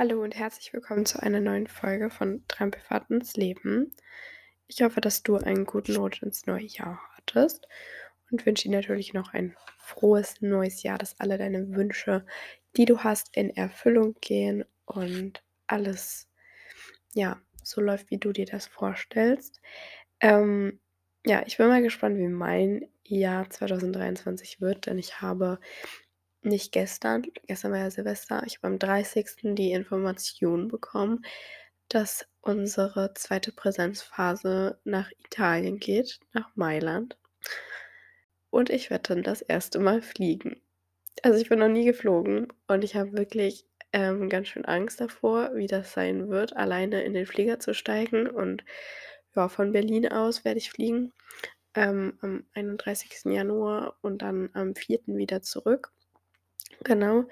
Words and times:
Hallo 0.00 0.22
und 0.22 0.34
herzlich 0.34 0.72
willkommen 0.72 1.04
zu 1.04 1.22
einer 1.22 1.40
neuen 1.40 1.66
Folge 1.66 2.08
von 2.08 2.42
Trampelfahrt 2.48 3.10
ins 3.10 3.36
Leben. 3.36 3.92
Ich 4.66 4.80
hoffe, 4.80 5.02
dass 5.02 5.22
du 5.22 5.36
einen 5.36 5.66
guten 5.66 5.94
Rutsch 5.94 6.22
ins 6.22 6.46
neue 6.46 6.64
Jahr 6.64 6.98
hattest 7.18 7.68
und 8.30 8.46
wünsche 8.46 8.66
dir 8.70 8.76
natürlich 8.76 9.12
noch 9.12 9.34
ein 9.34 9.54
frohes 9.76 10.40
neues 10.40 10.82
Jahr, 10.82 10.96
dass 10.96 11.20
alle 11.20 11.36
deine 11.36 11.76
Wünsche, 11.76 12.24
die 12.78 12.86
du 12.86 13.00
hast, 13.00 13.36
in 13.36 13.54
Erfüllung 13.54 14.14
gehen 14.22 14.64
und 14.86 15.44
alles, 15.66 16.30
ja, 17.12 17.38
so 17.62 17.82
läuft, 17.82 18.10
wie 18.10 18.16
du 18.16 18.32
dir 18.32 18.46
das 18.46 18.68
vorstellst. 18.68 19.60
Ähm, 20.20 20.80
ja, 21.26 21.42
ich 21.44 21.58
bin 21.58 21.68
mal 21.68 21.82
gespannt, 21.82 22.16
wie 22.16 22.26
mein 22.26 22.88
Jahr 23.04 23.50
2023 23.50 24.62
wird, 24.62 24.86
denn 24.86 24.98
ich 24.98 25.20
habe 25.20 25.60
nicht 26.42 26.72
gestern, 26.72 27.22
gestern 27.46 27.72
war 27.72 27.78
ja 27.80 27.90
Silvester, 27.90 28.42
ich 28.46 28.58
habe 28.58 28.68
am 28.68 28.78
30. 28.78 29.54
die 29.54 29.72
Information 29.72 30.68
bekommen, 30.68 31.22
dass 31.88 32.26
unsere 32.40 33.14
zweite 33.14 33.52
Präsenzphase 33.52 34.78
nach 34.84 35.10
Italien 35.18 35.78
geht, 35.78 36.20
nach 36.32 36.50
Mailand. 36.54 37.18
Und 38.50 38.70
ich 38.70 38.90
werde 38.90 39.14
dann 39.14 39.22
das 39.22 39.42
erste 39.42 39.78
Mal 39.78 40.02
fliegen. 40.02 40.60
Also 41.22 41.40
ich 41.40 41.48
bin 41.48 41.58
noch 41.58 41.68
nie 41.68 41.84
geflogen 41.84 42.48
und 42.66 42.84
ich 42.84 42.96
habe 42.96 43.12
wirklich 43.12 43.66
ähm, 43.92 44.28
ganz 44.28 44.48
schön 44.48 44.64
Angst 44.64 45.00
davor, 45.00 45.54
wie 45.54 45.66
das 45.66 45.92
sein 45.92 46.28
wird, 46.28 46.56
alleine 46.56 47.02
in 47.02 47.14
den 47.14 47.26
Flieger 47.26 47.58
zu 47.58 47.74
steigen. 47.74 48.28
Und 48.28 48.64
ja, 49.34 49.48
von 49.48 49.72
Berlin 49.72 50.08
aus 50.08 50.44
werde 50.44 50.58
ich 50.58 50.70
fliegen 50.70 51.12
ähm, 51.74 52.18
am 52.20 52.44
31. 52.54 53.24
Januar 53.32 53.96
und 54.00 54.22
dann 54.22 54.50
am 54.54 54.74
4. 54.74 55.00
wieder 55.06 55.42
zurück. 55.42 55.92
Genau. 56.84 57.24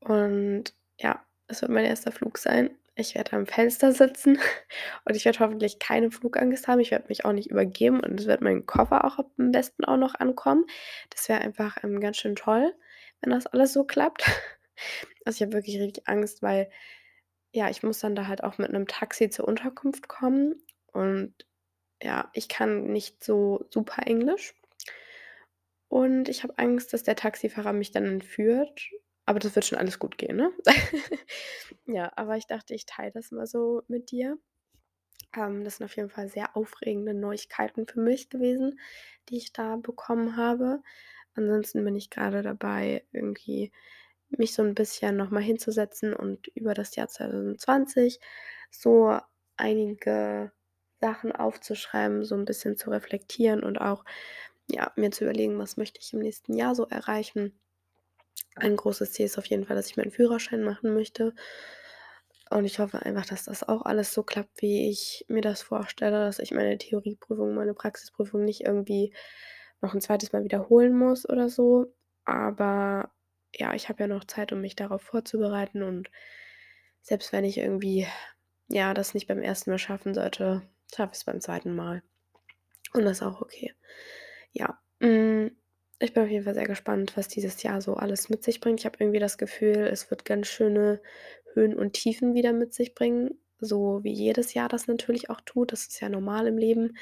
Und 0.00 0.74
ja, 0.98 1.24
es 1.48 1.62
wird 1.62 1.70
mein 1.70 1.84
erster 1.84 2.12
Flug 2.12 2.38
sein. 2.38 2.70
Ich 2.94 3.14
werde 3.14 3.34
am 3.34 3.46
Fenster 3.46 3.92
sitzen 3.92 4.38
und 5.04 5.14
ich 5.16 5.24
werde 5.24 5.38
hoffentlich 5.40 5.78
keine 5.78 6.10
Flugangst 6.10 6.66
haben. 6.68 6.80
Ich 6.80 6.90
werde 6.90 7.06
mich 7.08 7.24
auch 7.24 7.32
nicht 7.32 7.50
übergeben 7.50 8.00
und 8.00 8.20
es 8.20 8.26
wird 8.26 8.40
mein 8.40 8.66
Koffer 8.66 9.04
auch 9.04 9.18
am 9.18 9.52
besten 9.52 9.84
auch 9.84 9.96
noch 9.96 10.14
ankommen. 10.16 10.64
Das 11.10 11.28
wäre 11.28 11.40
einfach 11.40 11.76
ähm, 11.84 12.00
ganz 12.00 12.16
schön 12.18 12.36
toll, 12.36 12.74
wenn 13.20 13.30
das 13.30 13.46
alles 13.46 13.72
so 13.72 13.84
klappt. 13.84 14.24
Also 15.24 15.38
ich 15.38 15.42
habe 15.42 15.54
wirklich 15.54 15.80
richtig 15.80 16.06
Angst, 16.08 16.40
weil 16.40 16.70
ja, 17.52 17.68
ich 17.68 17.82
muss 17.82 17.98
dann 17.98 18.14
da 18.14 18.28
halt 18.28 18.44
auch 18.44 18.58
mit 18.58 18.68
einem 18.68 18.86
Taxi 18.86 19.28
zur 19.28 19.48
Unterkunft 19.48 20.08
kommen 20.08 20.54
und 20.92 21.34
ja, 22.02 22.30
ich 22.32 22.48
kann 22.48 22.84
nicht 22.92 23.24
so 23.24 23.66
super 23.70 24.06
Englisch. 24.06 24.54
Und 25.88 26.28
ich 26.28 26.42
habe 26.42 26.58
Angst, 26.58 26.92
dass 26.92 27.02
der 27.02 27.16
Taxifahrer 27.16 27.72
mich 27.72 27.90
dann 27.92 28.04
entführt. 28.06 28.90
Aber 29.26 29.38
das 29.38 29.54
wird 29.54 29.64
schon 29.66 29.78
alles 29.78 29.98
gut 29.98 30.18
gehen, 30.18 30.36
ne? 30.36 30.52
Ja, 31.86 32.12
aber 32.16 32.36
ich 32.36 32.46
dachte, 32.46 32.74
ich 32.74 32.86
teile 32.86 33.12
das 33.12 33.30
mal 33.30 33.46
so 33.46 33.82
mit 33.88 34.10
dir. 34.10 34.38
Ähm, 35.36 35.64
das 35.64 35.76
sind 35.76 35.86
auf 35.86 35.96
jeden 35.96 36.10
Fall 36.10 36.28
sehr 36.28 36.56
aufregende 36.56 37.14
Neuigkeiten 37.14 37.86
für 37.86 38.00
mich 38.00 38.30
gewesen, 38.30 38.80
die 39.28 39.38
ich 39.38 39.52
da 39.52 39.76
bekommen 39.76 40.36
habe. 40.36 40.82
Ansonsten 41.34 41.84
bin 41.84 41.96
ich 41.96 42.10
gerade 42.10 42.42
dabei, 42.42 43.04
irgendwie 43.12 43.72
mich 44.30 44.54
so 44.54 44.62
ein 44.62 44.74
bisschen 44.74 45.16
noch 45.16 45.30
mal 45.30 45.42
hinzusetzen 45.42 46.14
und 46.14 46.48
über 46.48 46.74
das 46.74 46.96
Jahr 46.96 47.08
2020 47.08 48.20
so 48.70 49.18
einige 49.56 50.52
Sachen 51.00 51.32
aufzuschreiben, 51.32 52.24
so 52.24 52.34
ein 52.34 52.44
bisschen 52.44 52.76
zu 52.76 52.90
reflektieren 52.90 53.62
und 53.62 53.78
auch 53.80 54.04
ja, 54.68 54.92
mir 54.96 55.10
zu 55.10 55.24
überlegen, 55.24 55.58
was 55.58 55.76
möchte 55.76 56.00
ich 56.00 56.12
im 56.12 56.20
nächsten 56.20 56.54
Jahr 56.54 56.74
so 56.74 56.86
erreichen. 56.86 57.58
Ein 58.56 58.76
großes 58.76 59.12
Ziel 59.12 59.26
ist 59.26 59.38
auf 59.38 59.46
jeden 59.46 59.64
Fall, 59.64 59.76
dass 59.76 59.88
ich 59.88 59.96
meinen 59.96 60.10
Führerschein 60.10 60.62
machen 60.62 60.94
möchte. 60.94 61.34
Und 62.50 62.64
ich 62.64 62.78
hoffe 62.78 63.02
einfach, 63.02 63.26
dass 63.26 63.44
das 63.44 63.62
auch 63.62 63.82
alles 63.82 64.12
so 64.12 64.22
klappt, 64.22 64.62
wie 64.62 64.88
ich 64.90 65.24
mir 65.28 65.42
das 65.42 65.62
vorstelle, 65.62 66.24
dass 66.24 66.38
ich 66.38 66.52
meine 66.52 66.78
Theorieprüfung, 66.78 67.54
meine 67.54 67.74
Praxisprüfung 67.74 68.44
nicht 68.44 68.62
irgendwie 68.62 69.12
noch 69.80 69.94
ein 69.94 70.00
zweites 70.00 70.32
Mal 70.32 70.44
wiederholen 70.44 70.96
muss 70.96 71.28
oder 71.28 71.48
so. 71.48 71.92
Aber 72.24 73.10
ja, 73.54 73.74
ich 73.74 73.88
habe 73.88 74.02
ja 74.02 74.06
noch 74.06 74.24
Zeit, 74.24 74.52
um 74.52 74.60
mich 74.60 74.76
darauf 74.76 75.02
vorzubereiten. 75.02 75.82
Und 75.82 76.10
selbst 77.02 77.32
wenn 77.32 77.44
ich 77.44 77.58
irgendwie, 77.58 78.06
ja, 78.68 78.94
das 78.94 79.14
nicht 79.14 79.28
beim 79.28 79.42
ersten 79.42 79.70
Mal 79.70 79.78
schaffen 79.78 80.14
sollte, 80.14 80.62
schaffe 80.94 81.12
ich 81.12 81.18
es 81.18 81.24
beim 81.24 81.40
zweiten 81.40 81.74
Mal. 81.74 82.02
Und 82.94 83.04
das 83.04 83.18
ist 83.18 83.22
auch 83.22 83.42
okay. 83.42 83.74
Ja, 84.52 84.78
hm, 85.00 85.50
ich 85.98 86.12
bin 86.14 86.22
auf 86.24 86.30
jeden 86.30 86.44
Fall 86.44 86.54
sehr 86.54 86.66
gespannt, 86.66 87.16
was 87.16 87.28
dieses 87.28 87.62
Jahr 87.62 87.80
so 87.80 87.94
alles 87.94 88.28
mit 88.28 88.42
sich 88.44 88.60
bringt. 88.60 88.80
Ich 88.80 88.86
habe 88.86 88.96
irgendwie 89.00 89.18
das 89.18 89.38
Gefühl, 89.38 89.76
es 89.92 90.10
wird 90.10 90.24
ganz 90.24 90.46
schöne 90.48 91.00
Höhen 91.54 91.74
und 91.76 91.92
Tiefen 91.94 92.34
wieder 92.34 92.52
mit 92.52 92.72
sich 92.74 92.94
bringen, 92.94 93.40
so 93.58 94.00
wie 94.04 94.12
jedes 94.12 94.54
Jahr 94.54 94.68
das 94.68 94.86
natürlich 94.86 95.30
auch 95.30 95.40
tut. 95.40 95.72
Das 95.72 95.86
ist 95.86 96.00
ja 96.00 96.08
normal 96.08 96.46
im 96.46 96.58
Leben. 96.58 96.96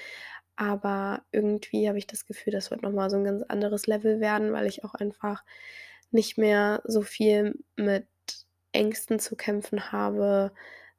Aber 0.57 1.23
irgendwie 1.33 1.89
habe 1.89 1.99
ich 1.99 2.07
das 2.07 2.25
Gefühl, 2.27 2.53
das 2.53 2.71
wird 2.71 2.83
noch 2.83 2.93
mal 2.93 3.11
so 3.11 3.17
ein 3.19 3.25
ganz 3.25 3.43
anderes 3.43 3.87
Level 3.87 4.21
werden, 4.21 4.53
weil 4.53 4.67
ich 4.67 4.85
auch 4.85 4.95
einfach 4.95 5.45
nicht 6.11 6.39
mehr 6.39 6.83
so 6.87 7.03
viel 7.03 7.63
mit 7.77 8.07
Ängsten 8.73 9.19
zu 9.19 9.37
kämpfen 9.37 9.93
habe, 9.93 10.53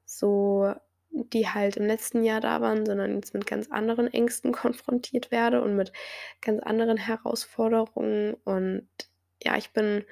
so 0.06 0.74
die 1.10 1.48
halt 1.48 1.78
im 1.78 1.86
letzten 1.86 2.24
Jahr 2.24 2.42
da 2.42 2.62
waren, 2.62 2.86
sondern 2.86 3.16
jetzt 3.16 3.34
mit 3.34 3.48
ganz 3.48 3.70
anderen 3.72 4.12
Ängsten 4.14 4.52
konfrontiert 4.54 5.32
werde 5.32 5.62
und 5.62 5.76
mit 5.76 5.92
ganz 6.42 6.62
anderen 6.64 6.98
Herausforderungen. 6.98 8.36
Und 8.44 8.88
ja, 9.44 9.58
ich 9.58 9.72
bin 9.72 10.06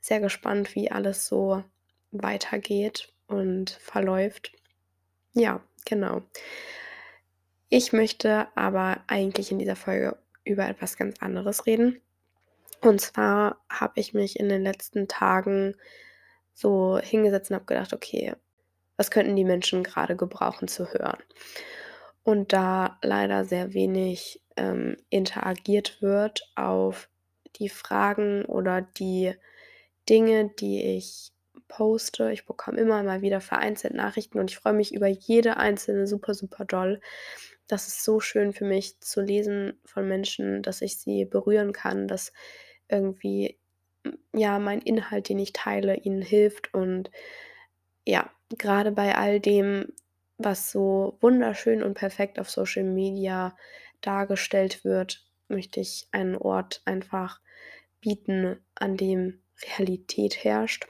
sehr 0.00 0.20
gespannt, 0.20 0.74
wie 0.74 0.90
alles 0.90 1.26
so 1.26 1.64
weitergeht 2.12 3.12
und 3.26 3.70
verläuft. 3.70 4.52
Ja, 5.34 5.60
genau. 5.84 6.22
Ich 7.68 7.92
möchte 7.92 8.46
aber 8.54 9.02
eigentlich 9.08 9.50
in 9.50 9.58
dieser 9.58 9.76
Folge 9.76 10.16
über 10.44 10.68
etwas 10.68 10.96
ganz 10.96 11.20
anderes 11.20 11.66
reden. 11.66 12.00
Und 12.80 13.00
zwar 13.00 13.60
habe 13.68 14.00
ich 14.00 14.14
mich 14.14 14.38
in 14.38 14.48
den 14.48 14.62
letzten 14.62 15.08
Tagen 15.08 15.74
so 16.54 16.98
hingesetzt 16.98 17.50
und 17.50 17.56
habe 17.56 17.66
gedacht, 17.66 17.92
okay, 17.92 18.34
was 18.96 19.10
könnten 19.10 19.36
die 19.36 19.44
Menschen 19.44 19.82
gerade 19.82 20.16
gebrauchen 20.16 20.68
zu 20.68 20.92
hören? 20.92 21.22
Und 22.22 22.52
da 22.52 22.98
leider 23.02 23.44
sehr 23.44 23.72
wenig 23.72 24.42
ähm, 24.56 24.96
interagiert 25.10 26.02
wird 26.02 26.50
auf 26.56 27.08
die 27.56 27.68
Fragen 27.68 28.44
oder 28.44 28.82
die 28.82 29.34
Dinge, 30.08 30.50
die 30.58 30.82
ich 30.96 31.32
poste. 31.68 32.32
Ich 32.32 32.46
bekomme 32.46 32.80
immer 32.80 33.02
mal 33.02 33.22
wieder 33.22 33.40
vereinzelt 33.40 33.94
Nachrichten 33.94 34.38
und 34.38 34.50
ich 34.50 34.58
freue 34.58 34.72
mich 34.72 34.94
über 34.94 35.06
jede 35.06 35.56
einzelne 35.56 36.06
super, 36.06 36.34
super 36.34 36.64
doll. 36.64 37.00
Das 37.68 37.88
ist 37.88 38.04
so 38.04 38.20
schön 38.20 38.52
für 38.52 38.64
mich 38.64 39.00
zu 39.00 39.20
lesen 39.20 39.80
von 39.84 40.06
Menschen, 40.06 40.62
dass 40.62 40.82
ich 40.82 40.98
sie 40.98 41.24
berühren 41.24 41.72
kann, 41.72 42.06
dass 42.06 42.32
irgendwie 42.88 43.58
ja 44.32 44.58
mein 44.58 44.80
Inhalt, 44.80 45.28
den 45.28 45.38
ich 45.38 45.52
teile, 45.52 45.96
ihnen 45.96 46.22
hilft 46.22 46.72
und 46.74 47.10
ja, 48.06 48.30
gerade 48.50 48.92
bei 48.92 49.14
all 49.14 49.40
dem, 49.40 49.92
was 50.38 50.70
so 50.70 51.16
wunderschön 51.20 51.82
und 51.82 51.94
perfekt 51.94 52.38
auf 52.38 52.50
Social 52.50 52.84
Media 52.84 53.56
dargestellt 54.00 54.84
wird, 54.84 55.24
möchte 55.48 55.80
ich 55.80 56.08
einen 56.12 56.36
Ort 56.36 56.82
einfach 56.84 57.40
bieten, 58.00 58.58
an 58.74 58.96
dem 58.96 59.40
Realität 59.78 60.44
herrscht 60.44 60.86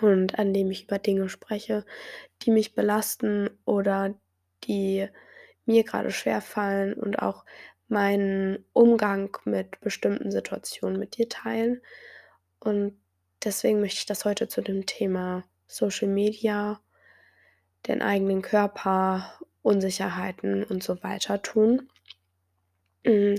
und 0.00 0.38
an 0.38 0.52
dem 0.52 0.70
ich 0.70 0.84
über 0.84 0.98
Dinge 0.98 1.28
spreche, 1.28 1.84
die 2.42 2.50
mich 2.50 2.74
belasten 2.74 3.50
oder 3.64 4.14
die 4.64 5.08
mir 5.66 5.84
gerade 5.84 6.10
schwer 6.10 6.40
fallen 6.40 6.94
und 6.94 7.16
auch 7.20 7.44
meinen 7.88 8.64
Umgang 8.72 9.36
mit 9.44 9.80
bestimmten 9.80 10.30
Situationen 10.30 10.98
mit 10.98 11.16
dir 11.16 11.28
teilen. 11.28 11.80
Und 12.60 12.98
deswegen 13.42 13.80
möchte 13.80 13.98
ich 13.98 14.06
das 14.06 14.24
heute 14.24 14.48
zu 14.48 14.62
dem 14.62 14.86
Thema 14.86 15.44
Social 15.74 16.08
Media, 16.08 16.80
den 17.86 18.02
eigenen 18.02 18.42
Körper, 18.42 19.38
Unsicherheiten 19.62 20.64
und 20.64 20.82
so 20.82 21.02
weiter 21.04 21.40
tun. 21.40 21.88
Hm, 23.04 23.34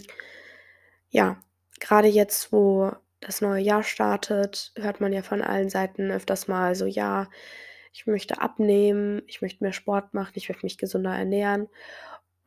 ja, 1.10 1.38
gerade 1.80 2.08
jetzt, 2.08 2.52
wo 2.52 2.92
das 3.22 3.42
neue 3.42 3.62
Jahr 3.62 3.84
startet, 3.84 4.72
hört 4.76 5.02
man 5.02 5.14
ja 5.14 5.22
von 5.24 5.42
allen 5.42 5.70
Seiten 5.70 6.12
öfters 6.12 6.48
mal 6.48 6.76
so: 6.76 6.86
„Ja, 6.86 7.30
ich 7.94 8.06
möchte 8.08 8.42
abnehmen, 8.42 9.22
ich 9.28 9.42
möchte 9.42 9.64
mehr 9.64 9.74
Sport 9.74 10.14
machen, 10.14 10.34
ich 10.36 10.50
möchte 10.50 10.66
mich 10.66 10.78
gesünder 10.78 11.16
ernähren.“ 11.16 11.68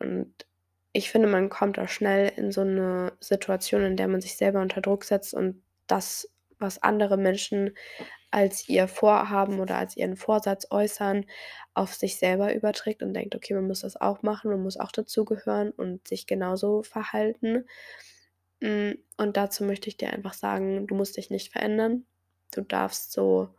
Und 0.01 0.35
ich 0.93 1.11
finde, 1.11 1.29
man 1.29 1.49
kommt 1.51 1.79
da 1.79 1.89
schnell 1.89 2.33
in 2.37 2.53
so 2.53 2.63
eine 2.63 3.13
Situation, 3.21 3.83
in 3.85 3.97
der 3.97 4.09
man 4.09 4.21
sich 4.21 4.37
selber 4.37 4.61
unter 4.63 4.81
Druck 4.83 5.05
setzt 5.05 5.35
und 5.35 5.63
das, 5.87 6.31
was 6.59 6.83
andere 6.83 7.17
Menschen 7.17 7.77
als 8.31 8.69
ihr 8.69 8.89
Vorhaben 8.89 9.61
oder 9.61 9.77
als 9.79 9.97
ihren 9.97 10.17
Vorsatz 10.17 10.67
äußern, 10.71 11.27
auf 11.75 11.95
sich 11.95 12.19
selber 12.19 12.55
überträgt 12.55 13.03
und 13.03 13.15
denkt: 13.15 13.35
„Okay, 13.37 13.55
man 13.55 13.67
muss 13.69 13.81
das 13.81 13.97
auch 14.01 14.23
machen, 14.23 14.51
man 14.51 14.63
muss 14.63 14.79
auch 14.79 14.93
dazugehören 14.93 15.71
und 15.73 16.07
sich 16.09 16.27
genauso 16.27 16.83
verhalten.“ 16.83 17.67
Hm, 18.63 18.99
und 19.17 19.37
dazu 19.37 19.65
möchte 19.65 19.89
ich 19.89 19.97
dir 19.97 20.13
einfach 20.13 20.35
sagen: 20.35 20.87
Du 20.87 20.95
musst 20.95 21.17
dich 21.17 21.31
nicht 21.31 21.53
verändern. 21.53 22.07
Du 22.53 22.63
darfst 22.63 23.13
so 23.13 23.51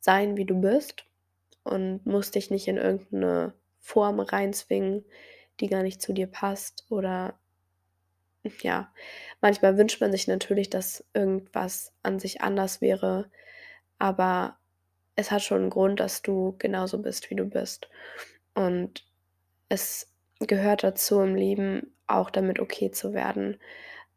sein, 0.00 0.36
wie 0.36 0.46
du 0.46 0.60
bist. 0.60 1.04
und 1.64 2.06
musst 2.06 2.34
dich 2.36 2.50
nicht 2.50 2.68
in 2.68 2.78
irgendeine 2.78 3.54
Form 3.80 4.20
reinzwingen, 4.20 5.04
die 5.60 5.68
gar 5.68 5.82
nicht 5.84 6.02
zu 6.02 6.12
dir 6.14 6.26
passt 6.28 6.86
oder 6.90 7.38
ja, 8.62 8.92
manchmal 9.40 9.76
wünscht 9.76 10.00
man 10.00 10.12
sich 10.12 10.26
natürlich, 10.28 10.70
dass 10.70 11.04
irgendwas 11.14 11.92
an 12.02 12.18
sich 12.18 12.40
anders 12.40 12.80
wäre, 12.80 13.30
aber 13.98 14.58
es 15.16 15.30
hat 15.32 15.42
schon 15.42 15.64
'n 15.66 15.70
Grund, 15.70 16.00
dass 16.00 16.22
du 16.22 16.56
genauso 16.58 16.98
bist, 17.00 17.30
wie 17.30 17.36
du 17.36 17.44
bist. 17.46 17.88
Und 18.54 19.06
es 19.70 20.12
gehört 20.40 20.84
dazu 20.84 21.20
im 21.22 21.34
Leben, 21.36 21.94
auch 22.08 22.30
damit 22.30 22.60
okay 22.60 22.90
zu 22.92 23.14
werden, 23.14 23.58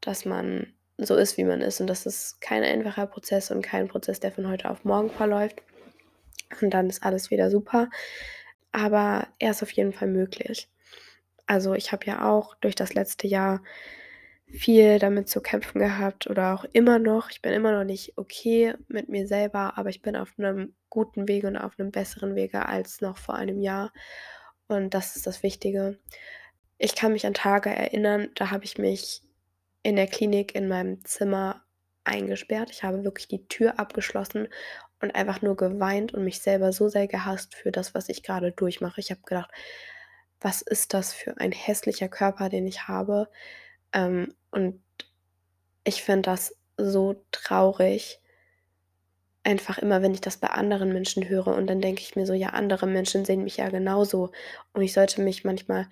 dass 0.01 0.25
man 0.25 0.73
so 0.97 1.15
ist, 1.17 1.37
wie 1.37 1.45
man 1.45 1.61
ist 1.61 1.81
und 1.81 1.87
das 1.87 2.05
ist 2.07 2.41
kein 2.41 2.63
einfacher 2.63 3.07
Prozess 3.07 3.51
und 3.51 3.61
kein 3.63 3.87
Prozess, 3.89 4.19
der 4.21 4.31
von 4.33 4.49
heute 4.49 4.69
auf 4.71 4.85
morgen 4.85 5.09
verläuft 5.11 5.63
und 6.61 6.71
dann 6.73 6.89
ist 6.89 7.03
alles 7.03 7.31
wieder 7.31 7.49
super, 7.51 7.89
aber 8.71 9.27
er 9.39 9.51
ist 9.51 9.63
auf 9.63 9.71
jeden 9.71 9.93
Fall 9.93 10.07
möglich. 10.09 10.69
Also, 11.47 11.73
ich 11.75 11.91
habe 11.93 12.05
ja 12.07 12.29
auch 12.31 12.55
durch 12.57 12.75
das 12.75 12.93
letzte 12.95 13.27
Jahr 13.27 13.63
viel 14.51 14.99
damit 14.99 15.29
zu 15.29 15.41
kämpfen 15.41 15.79
gehabt 15.79 16.27
oder 16.29 16.53
auch 16.53 16.65
immer 16.73 16.99
noch. 16.99 17.29
Ich 17.31 17.41
bin 17.41 17.53
immer 17.53 17.71
noch 17.71 17.83
nicht 17.85 18.17
okay 18.17 18.75
mit 18.87 19.09
mir 19.09 19.27
selber, 19.27 19.77
aber 19.77 19.89
ich 19.89 20.01
bin 20.01 20.15
auf 20.15 20.37
'nem 20.37 20.75
guten 20.89 21.27
Wege 21.27 21.47
und 21.47 21.57
auf 21.57 21.77
'nem 21.77 21.91
besseren 21.91 22.35
Wege 22.35 22.65
als 22.67 23.01
noch 23.01 23.17
vor 23.17 23.35
einem 23.35 23.61
Jahr 23.61 23.91
und 24.67 24.93
das 24.93 25.15
ist 25.15 25.27
das 25.27 25.43
Wichtige. 25.43 25.99
Ich 26.77 26.95
kann 26.95 27.13
mich 27.13 27.25
an 27.27 27.33
Tage 27.35 27.69
erinnern, 27.71 28.29
da 28.35 28.51
habe 28.51 28.65
ich 28.65 28.77
mich 28.77 29.23
in 29.83 29.95
der 29.97 30.07
Klinik 30.07 30.55
in 30.55 30.67
meinem 30.67 31.03
Zimmer 31.05 31.63
eingesperrt. 32.05 32.71
Ich 32.71 32.83
habe 32.83 33.03
wirklich 33.03 33.27
die 33.29 33.47
Tür 33.47 33.79
abgeschlossen 33.79 34.47
und 35.01 35.15
einfach 35.15 35.41
nur 35.41 35.55
geweint 35.57 36.13
und 36.13 36.23
mich 36.25 36.41
selber 36.41 36.73
so 36.73 36.89
sehr 36.89 37.07
gehasst 37.07 37.55
für 37.55 37.71
das, 37.71 37.95
was 37.95 38.09
ich 38.09 38.23
grade 38.23 38.51
durchmache. 38.53 39.01
Ich 39.01 39.11
habe 39.11 39.21
gedacht: 39.25 39.51
„Was 40.41 40.61
ist 40.61 40.93
das 40.93 41.13
für 41.13 41.37
ein 41.37 41.51
hässlicher 41.51 42.09
Körper, 42.09 42.49
den 42.49 42.67
ich 42.67 42.87
habe?“ 42.87 43.29
Ähm, 43.93 44.33
und 44.51 44.81
ich 45.83 46.01
finde 46.03 46.23
das 46.23 46.55
so 46.77 47.23
traurig 47.31 48.19
einfach 49.43 49.79
immer, 49.79 50.01
wenn 50.01 50.13
ich 50.13 50.21
das 50.21 50.37
bei 50.37 50.47
anderen 50.49 50.93
Menschen 50.93 51.27
höre 51.27 51.47
und 51.47 51.67
dann 51.67 51.81
denke 51.81 52.01
ich 52.01 52.15
mir 52.15 52.25
so: 52.25 52.33
„Ja, 52.33 52.49
andere 52.49 52.87
Menschen 52.87 53.25
sehen 53.25 53.43
mich 53.43 53.57
ja 53.57 53.69
genauso 53.69 54.31
und 54.73 54.81
ich 54.81 54.93
sollte 54.93 55.21
mich 55.21 55.43
manchmal 55.43 55.87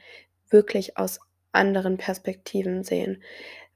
wirklich 0.50 0.97
aus 0.97 1.19
anderen 1.51 1.97
Perspektiven 1.97 2.83
sehen.“ 2.83 3.23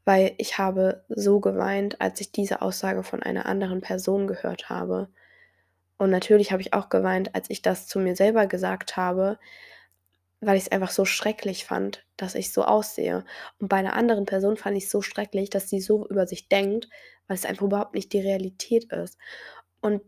Weil 0.06 0.34
ich 0.38 0.58
habe 0.60 1.06
so 1.10 1.40
geweint, 1.40 2.02
als 2.02 2.22
ich 2.22 2.32
diese 2.32 2.62
Aussage 2.62 3.04
von 3.04 3.24
einer 3.24 3.46
anderen 3.48 3.82
Person 3.82 4.28
gehört 4.28 4.70
habe. 4.70 5.10
Und 5.98 6.10
natürlich 6.12 6.52
habe 6.52 6.62
ich 6.62 6.74
auch 6.74 6.90
geweint, 6.90 7.36
als 7.36 7.50
ich 7.50 7.62
das 7.62 7.88
zu 7.88 8.00
mir 8.00 8.16
selber 8.16 8.48
gesagt 8.48 8.98
habe, 8.98 9.40
weil 10.46 10.58
ich's 10.58 10.70
einfach 10.70 10.92
so 10.92 11.06
schrecklich 11.06 11.66
fand, 11.66 12.06
dass 12.18 12.36
ich 12.36 12.52
so 12.54 12.64
aussehe. 12.66 13.26
Und 13.60 13.70
bei 13.70 13.82
'ner 13.82 13.94
anderen 13.94 14.26
Person 14.26 14.58
fand 14.58 14.78
ich's 14.78 14.92
so 14.92 15.02
schrecklich, 15.02 15.50
dass 15.50 15.70
sie 15.70 15.82
so 15.82 16.08
über 16.10 16.28
sich 16.28 16.50
denkt, 16.50 16.90
weil 17.28 17.36
es 17.38 17.46
einfach 17.46 17.66
überhaupt 17.66 17.96
nicht 17.96 18.14
die 18.14 18.22
Realität 18.22 18.92
ist. 18.94 19.18
Und 19.82 20.02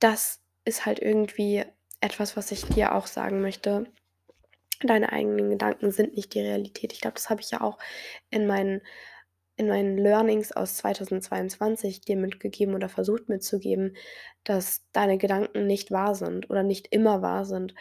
das 0.00 0.40
ist 0.64 0.86
halt 0.86 0.98
irgendwie 1.00 1.64
etwas, 2.00 2.36
was 2.36 2.50
ich 2.52 2.64
dir 2.66 2.94
auch 2.94 3.06
sagen 3.06 3.40
möchte. 3.42 3.86
Deine 4.82 5.12
eigenen 5.12 5.50
Gedanken 5.50 5.92
sind 5.92 6.16
nicht 6.16 6.34
die 6.34 6.40
Realität. 6.40 6.92
Ich 6.92 7.00
glaube, 7.00 7.14
das 7.14 7.30
habe 7.30 7.40
ich 7.40 7.50
ja 7.50 7.60
auch 7.62 7.78
in 8.30 8.46
meinen 8.46 8.82
in 9.56 9.68
meinen 9.68 9.98
Learnings 9.98 10.52
aus 10.52 10.76
2022 10.78 12.00
dir 12.02 12.16
mitgegeben 12.16 12.74
oder 12.74 12.88
versucht 12.88 13.28
mitzugeben, 13.28 13.96
dass 14.44 14.82
deine 14.92 15.18
Gedanken 15.18 15.66
nicht 15.66 15.90
wahr 15.92 16.14
sind 16.14 16.50
oder 16.50 16.62
nicht 16.62 16.88
immer 16.92 17.22
wahr 17.22 17.44
sind. 17.44 17.74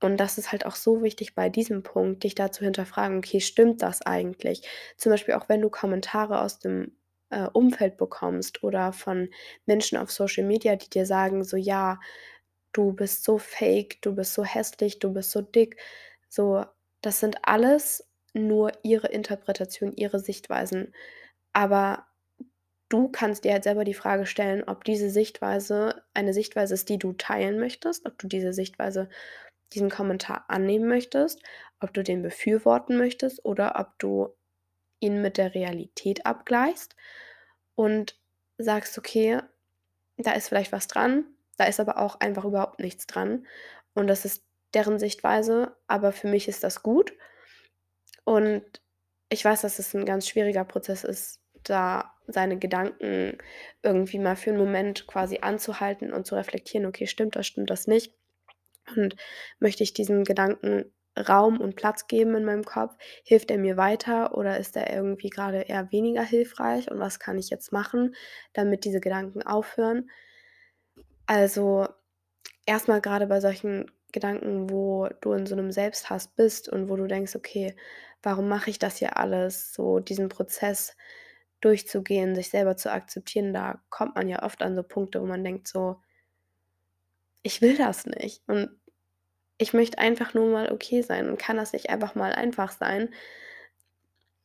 Und 0.00 0.18
das 0.18 0.38
ist 0.38 0.52
halt 0.52 0.66
auch 0.66 0.76
so 0.76 1.02
wichtig 1.02 1.34
bei 1.34 1.48
diesem 1.48 1.82
Punkt, 1.82 2.24
dich 2.24 2.34
da 2.34 2.52
zu 2.52 2.64
hinterfragen: 2.64 3.18
„Okay, 3.18 3.40
stimmt 3.40 3.82
das 3.82 4.02
eigentlich?“ 4.02 4.62
Zum 4.96 5.10
Beispiel 5.12 5.34
auch 5.34 5.48
wenn 5.48 5.60
du 5.62 5.70
Kommentare 5.70 6.40
aus 6.42 6.58
dem, 6.60 6.96
äh, 7.30 7.46
Umfeld 7.52 7.96
bekommst 7.98 8.62
oder 8.64 8.92
von 8.92 9.28
Menschen 9.66 9.98
auf 9.98 10.10
Social 10.12 10.44
Media, 10.44 10.76
die 10.76 10.90
dir 10.90 11.06
sagen 11.06 11.44
so: 11.44 11.56
„Ja, 11.56 12.00
du 12.72 12.92
bist 12.92 13.24
so 13.24 13.38
fake, 13.38 14.00
du 14.02 14.14
bist 14.14 14.34
so 14.34 14.44
hässlich, 14.44 14.98
du 14.98 15.12
bist 15.12 15.30
so 15.32 15.40
dick.“ 15.42 15.76
So, 16.28 16.64
das 17.02 17.20
sind 17.20 17.38
alles 17.42 18.08
nur 18.34 18.72
ihre 18.84 19.08
Interpretation, 19.08 19.92
ihre 19.96 20.20
Sichtweisen. 20.20 20.94
Aber 21.54 22.06
du 22.90 23.08
kannst 23.10 23.44
dir 23.44 23.52
halt 23.52 23.64
selber 23.64 23.84
die 23.84 23.94
Frage 23.94 24.26
stellen, 24.26 24.64
ob 24.66 24.84
diese 24.84 25.10
Sichtweise 25.10 26.02
eine 26.14 26.32
Sichtweise 26.34 26.74
ist, 26.74 26.88
die 26.88 26.98
du 26.98 27.12
teilen 27.14 27.58
möchtest, 27.58 28.06
ob 28.06 28.18
du 28.18 28.28
diese 28.28 28.52
Sichtweise 28.52 29.08
diesen 29.74 29.90
Kommentar 29.90 30.44
annehmen 30.48 30.88
möchtest, 30.88 31.42
ob 31.80 31.94
du 31.94 32.02
den 32.04 32.22
befürworten 32.22 32.96
möchtest 32.98 33.44
oder 33.44 33.78
ob 33.80 33.98
du 33.98 34.34
ihn 35.00 35.22
mit 35.22 35.38
der 35.38 35.54
Realität 35.54 36.26
abgleichst 36.26 36.96
und 37.76 38.18
sagst: 38.58 38.98
„Okay, 38.98 39.40
da 40.18 40.32
ist 40.34 40.48
vielleicht 40.48 40.72
was 40.72 40.88
dran, 40.88 41.24
da 41.58 41.66
ist 41.66 41.80
aber 41.80 41.98
auch 41.98 42.20
einfach 42.20 42.44
überhaupt 42.46 42.80
nichts 42.80 43.06
dran 43.08 43.46
und 43.94 44.08
das 44.08 44.24
ist 44.26 44.44
deren 44.74 44.98
Sichtweise, 45.00 45.76
aber 45.88 46.12
für 46.12 46.28
mich 46.28 46.48
ist 46.48 46.64
das 46.64 46.82
gut.“ 46.84 47.14
Und 48.28 48.62
ich 49.30 49.42
weiß, 49.44 49.62
dass 49.62 49.78
es 49.78 49.94
'n 49.94 50.04
ganz 50.04 50.28
schwieriger 50.28 50.64
Prozess 50.64 51.02
ist, 51.04 51.40
da 51.64 52.12
seine 52.26 52.58
Gedanken 52.58 53.38
irgendwie 53.82 54.18
mal 54.18 54.36
für 54.36 54.50
'n 54.50 54.58
Moment 54.58 55.06
quasi 55.06 55.38
anzuhalten 55.40 56.12
und 56.12 56.26
zu 56.26 56.34
reflektieren: 56.34 56.84
„Okay, 56.86 57.06
stimmt 57.06 57.36
das, 57.36 57.46
stimmt 57.46 57.70
das 57.70 57.86
nicht?“ 57.86 58.17
Und 58.96 59.16
möchte 59.60 59.82
ich 59.82 59.92
diesem 59.94 60.24
Gedanken 60.24 60.84
Raum 61.18 61.60
und 61.60 61.74
Platz 61.76 62.06
geben 62.06 62.34
in 62.36 62.44
meinem 62.44 62.64
Kopf? 62.64 62.96
Hilft 63.24 63.50
er 63.50 63.58
mir 63.58 63.76
weiter 63.76 64.36
oder 64.36 64.58
ist 64.58 64.76
er 64.76 64.92
irgendwie 64.92 65.30
grade 65.30 65.62
eher 65.62 65.90
weniger 65.92 66.22
hilfreich 66.22 66.90
und 66.90 66.98
was 67.00 67.18
kann 67.18 67.38
ich 67.38 67.50
jetzt 67.50 67.72
machen, 67.72 68.14
damit 68.52 68.84
diese 68.84 69.00
Gedanken 69.00 69.42
aufhören? 69.42 70.10
Also, 71.26 71.86
erst 72.66 72.88
mal 72.88 73.00
grade 73.00 73.26
bei 73.26 73.40
solchen 73.40 73.90
Gedanken, 74.12 74.70
wo 74.70 75.08
du 75.22 75.32
in 75.34 75.46
so 75.46 75.56
'nem 75.56 75.72
Selbsthass 75.72 76.28
bist 76.28 76.68
und 76.68 76.88
wo 76.90 76.96
du 76.96 77.06
denkst: 77.08 77.36
„Okay, 77.36 77.76
warum 78.22 78.48
mache 78.48 78.70
ich 78.70 78.78
das 78.80 78.98
hier 78.98 79.16
alles?“ 79.18 79.74
So 79.74 80.00
diesen 80.00 80.28
Prozess 80.30 80.96
durchzugehen, 81.62 82.34
sich 82.36 82.50
selber 82.50 82.76
zu 82.76 82.92
akzeptieren, 82.92 83.52
da 83.54 83.82
kommt 83.90 84.16
man 84.16 84.28
ja 84.28 84.42
oft 84.44 84.62
an 84.62 84.76
so 84.76 84.82
Punkte, 84.84 85.20
wo 85.22 85.26
man 85.26 85.44
denkt 85.44 85.68
so 85.68 86.00
„Ich 87.44 87.62
will 87.62 87.76
das 87.76 88.06
nicht 88.06 88.42
und 88.48 88.70
ich 89.58 89.72
möchte 89.74 89.98
einfach 89.98 90.34
nur 90.34 90.48
mal 90.50 90.72
okay 90.72 91.02
sein 91.02 91.28
und 91.28 91.38
kann 91.38 91.56
das 91.56 91.72
nicht 91.72 91.90
einfach 91.90 92.14
mal 92.14 92.32
einfach 92.32 92.72
sein?“ 92.72 93.10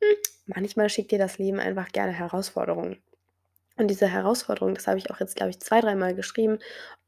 Hm, 0.01 0.15
manchmal 0.45 0.89
schickt 0.89 1.11
dir 1.11 1.19
das 1.19 1.37
Leben 1.37 1.59
einfach 1.59 1.89
gerne 1.91 2.11
Herausforderungen. 2.13 3.01
Und 3.77 3.87
diese 3.89 4.07
Herausforderung, 4.07 4.75
das 4.75 4.85
habe 4.87 4.99
ich 4.99 5.09
auch 5.09 5.19
jetzt, 5.19 5.35
glaube 5.35 5.49
ich, 5.49 5.59
zwei 5.59 5.81
dreimal 5.81 6.13
geschrieben 6.13 6.59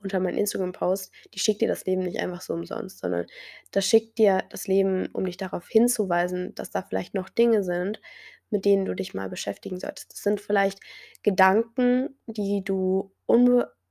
unter 0.02 0.20
meinen 0.20 0.38
Instagram-Post, 0.40 1.12
die 1.34 1.40
schickt 1.40 1.62
dir 1.62 1.68
das 1.68 1.86
Leben 1.86 2.02
nicht 2.02 2.20
einfach 2.20 2.42
so 2.42 2.54
umsonst, 2.54 3.00
sondern 3.00 3.28
das 3.72 3.86
schickt 3.86 4.18
dir 4.18 4.44
das 4.50 4.68
Leben, 4.68 5.08
um 5.14 5.26
dich 5.26 5.38
darauf 5.38 5.68
hinzuweisen, 5.68 6.56
dass 6.56 6.72
da 6.72 6.82
vielleicht 6.82 7.14
noch 7.14 7.30
Dinge 7.30 7.64
sind, 7.64 8.02
mit 8.50 8.66
denen 8.66 8.86
du 8.86 8.96
dich 8.96 9.14
mal 9.14 9.30
beschäftigen 9.30 9.80
solltest. 9.80 10.12
Das 10.14 10.24
sind 10.24 10.42
vielleicht 10.42 10.80
Gedanken, 11.22 12.18
die 12.26 12.64
du 12.64 13.12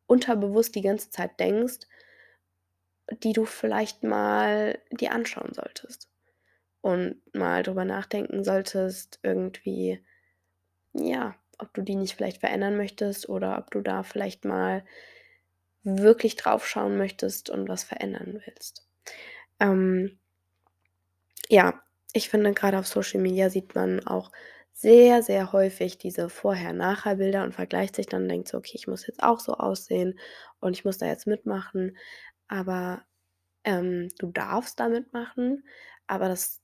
unterbewusst 0.06 0.74
die 0.74 0.82
ganze 0.82 1.10
Zeit 1.10 1.38
denkst 1.38 1.86
die 3.22 3.32
du 3.32 3.44
vielleicht 3.44 4.02
mal 4.02 4.78
dir 4.90 5.12
anschauen 5.12 5.52
solltest 5.54 6.08
und 6.82 7.20
mal 7.34 7.62
drüber 7.62 7.84
nachdenken 7.84 8.44
solltest 8.44 9.20
irgendwie, 9.22 10.04
ja, 10.94 11.36
ob 11.58 11.74
du 11.74 11.82
die 11.82 11.96
nicht 11.96 12.16
vielleicht 12.16 12.40
verändern 12.40 12.76
möchtest 12.76 13.28
oder 13.28 13.58
ob 13.58 13.70
du 13.70 13.80
da 13.82 14.02
vielleicht 14.04 14.44
mal 14.44 14.84
wirklich 15.84 16.36
drauf 16.36 16.66
schauen 16.66 16.96
möchtest 16.98 17.50
und 17.50 17.68
was 17.68 17.84
verändern 17.84 18.40
willst. 18.46 18.88
Ähm 19.60 20.18
ja, 21.48 21.82
ich 22.12 22.28
finde, 22.28 22.52
grade 22.54 22.78
auf 22.78 22.86
Social 22.86 23.20
Media 23.20 23.50
sieht 23.50 23.74
man 23.74 24.06
auch 24.06 24.30
sehr, 24.72 25.22
sehr 25.22 25.52
häufig 25.52 25.98
diese 25.98 26.28
Vorher-Nachher-Bilder 26.28 27.44
und 27.44 27.54
vergleicht 27.54 27.96
sich 27.96 28.06
dann 28.06 28.22
und 28.24 28.28
denkt 28.28 28.48
so: 28.48 28.58
„Okay, 28.58 28.72
ich 28.74 28.86
muss 28.88 29.06
jetzt 29.06 29.22
auch 29.22 29.40
so 29.40 29.54
aussehen 29.54 30.18
und 30.60 30.72
ich 30.72 30.84
muss 30.84 30.98
da 30.98 31.06
jetzt 31.06 31.26
mitmachen.“ 31.26 31.96
Aber, 32.50 33.02
ähm, 33.64 34.08
du 34.18 34.28
darfst 34.32 34.80
da 34.80 34.88
mitmachen, 34.88 35.64
aber 36.08 36.28
das 36.28 36.60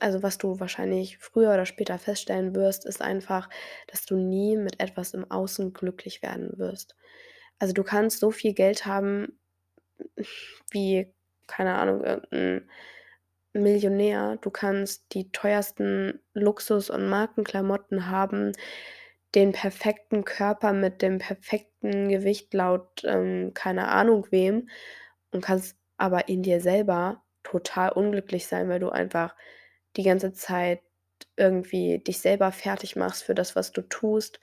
also, 0.00 0.22
was 0.22 0.38
du 0.38 0.58
wahrscheinlich 0.60 1.18
früher 1.18 1.52
oder 1.52 1.66
später 1.66 1.98
feststellen 1.98 2.54
wirst, 2.54 2.84
ist 2.86 3.02
einfach, 3.02 3.48
dass 3.88 4.04
du 4.06 4.16
nie 4.16 4.56
mit 4.56 4.80
etwas 4.80 5.14
im 5.14 5.30
Außen 5.30 5.72
glücklich 5.72 6.22
werden 6.22 6.58
wirst. 6.58 6.96
Also, 7.58 7.74
du 7.74 7.82
kannst 7.84 8.20
so 8.20 8.30
viel 8.30 8.54
Geld 8.54 8.86
haben 8.86 9.38
wie, 10.70 11.12
keine 11.46 11.74
Ahnung, 11.76 12.04
irgend 12.04 12.32
'n 12.32 12.68
Millionär. 13.54 14.38
Du 14.42 14.50
kannst 14.50 15.06
die 15.14 15.30
teuersten 15.32 16.20
Luxus 16.34 16.90
und 16.90 17.08
Markenklamotten 17.08 18.08
haben. 18.10 18.52
Den 19.34 19.52
perfekten 19.52 20.24
Körper 20.24 20.72
mit 20.72 21.02
dem 21.02 21.18
perfekten 21.18 22.08
Gewicht 22.08 22.52
laut, 22.54 23.02
ähm, 23.04 23.52
keine 23.54 23.88
Ahnung 23.88 24.26
wem 24.30 24.68
und 25.30 25.42
kannst 25.44 25.76
aber 25.96 26.28
in 26.28 26.42
dir 26.42 26.60
selber 26.60 27.22
total 27.42 27.90
unglücklich 27.92 28.46
sein, 28.46 28.68
weil 28.68 28.80
du 28.80 28.90
einfach 28.90 29.34
die 29.96 30.02
ganze 30.02 30.32
Zeit 30.32 30.80
irgendwie 31.36 31.98
dich 31.98 32.18
selber 32.20 32.52
fertig 32.52 32.96
machst 32.96 33.24
für 33.24 33.34
das, 33.34 33.56
was 33.56 33.72
du 33.72 33.82
tust. 33.82 34.40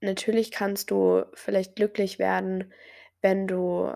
Natürlich 0.00 0.50
kannst 0.50 0.90
du 0.90 1.24
vielleicht 1.34 1.76
glücklich 1.76 2.18
werden, 2.18 2.72
wenn 3.22 3.46
du 3.46 3.92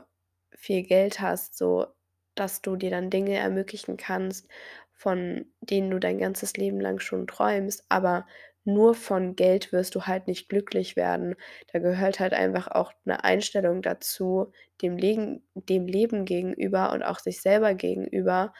viel 0.53 0.83
Geld 0.83 1.21
hast, 1.21 1.57
so 1.57 1.87
dass 2.35 2.63
du 2.63 2.77
dir 2.77 2.91
dann 2.91 3.11
Dinge 3.11 3.37
ermöglichen 3.37 3.97
kannst, 3.97 4.49
von 4.93 5.47
denen 5.61 5.91
du 5.91 5.99
dein 5.99 6.19
ganzes 6.19 6.57
Leben 6.57 6.81
lang 6.81 6.99
schon 7.01 7.27
träumst, 7.27 7.85
aber 7.89 8.27
nur 8.65 8.95
von 8.95 9.37
Geld 9.37 9.73
wirst 9.73 9.95
du 9.95 10.03
halt 10.03 10.27
nicht 10.29 10.49
glücklich 10.49 10.97
werden. 10.97 11.35
Da 11.73 11.79
gehört 11.81 12.21
halt 12.21 12.33
einfach 12.35 12.69
auch 12.69 12.93
'ne 13.05 13.25
Einstellung 13.25 13.83
dazu, 13.83 14.53
dem 14.83 14.97
Legen 14.97 15.43
dem 15.55 15.87
Leben 15.87 16.25
gegenüber 16.25 16.93
und 16.93 17.03
auch 17.03 17.19
sich 17.19 17.41
selber 17.43 17.75
gegenüber. 17.75 18.53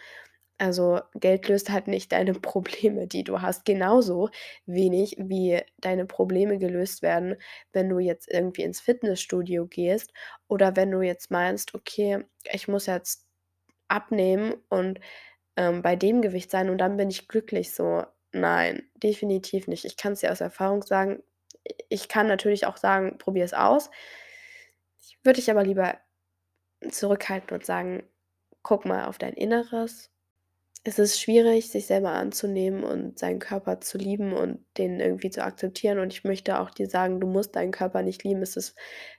Also, 0.59 1.01
Geld 1.15 1.49
löst 1.49 1.71
halt 1.71 1.89
nicht 1.89 2.13
deine 2.13 2.35
Probleme, 2.41 3.07
die 3.09 3.25
du 3.25 3.43
hast, 3.43 3.65
genauso 3.65 4.29
wenig 4.67 5.17
wie 5.19 5.61
deine 5.79 6.07
Probleme 6.07 6.59
gelöst 6.59 7.03
werden, 7.03 7.37
wenn 7.73 7.89
du 7.89 7.99
jetzt 7.99 8.29
irgendwie 8.33 8.63
ins 8.63 8.81
Fitnessstudio 8.81 9.67
gehst 9.67 10.13
oder 10.49 10.77
wenn 10.77 10.91
du 10.93 11.01
jetzt 11.03 11.31
meinst: 11.31 11.75
„Okay, 11.75 12.25
ich 12.53 12.69
muss 12.69 12.87
jetzt 12.87 13.27
abnehmen 13.89 14.55
und, 14.71 15.01
ähm, 15.57 15.83
bei 15.83 15.97
dem 15.97 16.23
Gewicht 16.23 16.51
sein 16.51 16.71
und 16.71 16.79
dann 16.79 16.97
bin 16.99 17.11
ich 17.11 17.29
glücklich“, 17.29 17.73
so. 17.75 18.05
Nein, 18.35 18.83
definitiv 18.97 19.69
nicht. 19.69 19.85
Ich 19.85 19.97
kann's 19.99 20.21
dir 20.21 20.33
aus 20.33 20.41
Erfahrung 20.41 20.83
sagen. 20.83 21.23
Ich 21.91 22.09
kann 22.09 22.27
natürlich 22.27 22.67
auch 22.67 22.79
sagen: 22.79 23.19
„Probier's 23.19 23.53
aus.“ 23.53 23.91
Ich 25.05 25.19
würde 25.25 25.37
dich 25.41 25.51
aber 25.51 25.65
lieber 25.65 25.97
zurückhalten 26.91 27.57
und 27.57 27.67
sagen: 27.67 28.05
„Guck 28.63 28.87
mal 28.87 29.07
auf 29.07 29.19
dein 29.19 29.35
Inneres.“ 29.35 30.11
Es 30.85 30.99
ist 31.01 31.21
schwierig, 31.21 31.71
sich 31.71 31.87
selber 31.87 32.13
anzunehmen 32.13 32.85
und 32.85 33.19
seinen 33.19 33.41
Körper 33.41 33.81
zu 33.83 33.99
lieben 33.99 34.33
und 34.35 34.65
den 34.79 35.01
irgendwie 35.01 35.31
zu 35.31 35.45
akzeptieren 35.45 35.99
und 36.01 36.13
ich 36.15 36.25
möchte 36.25 36.61
auch 36.61 36.71
dir 36.71 36.89
sagen, 36.89 37.21
du 37.21 37.27
musst 37.29 37.57
deinen 37.57 37.73
Körper 37.73 38.03
nicht 38.03 38.25
lieben. 38.25 38.43
Es 38.43 38.57
ist 38.57 38.77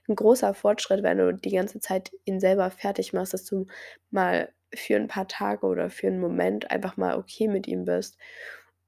'n 0.08 0.16
großer 0.16 0.54
Fortschritt, 0.54 1.02
wenn 1.04 1.18
du 1.18 1.34
die 1.34 1.52
ganze 1.52 1.80
Zeit 1.80 2.12
ihn 2.26 2.40
selber 2.40 2.70
fertig 2.72 3.12
machst, 3.14 3.34
dass 3.34 3.44
du 3.46 3.66
mal 4.10 4.52
für 4.74 4.96
'n 4.96 5.08
paar 5.08 5.28
Tage 5.28 5.66
oder 5.66 5.90
für 5.90 6.08
'n 6.08 6.20
Moment 6.20 6.70
einfach 6.72 6.96
mal 6.98 7.16
okay 7.18 7.48
mit 7.48 7.68
ihm 7.68 7.84
bist 7.86 8.16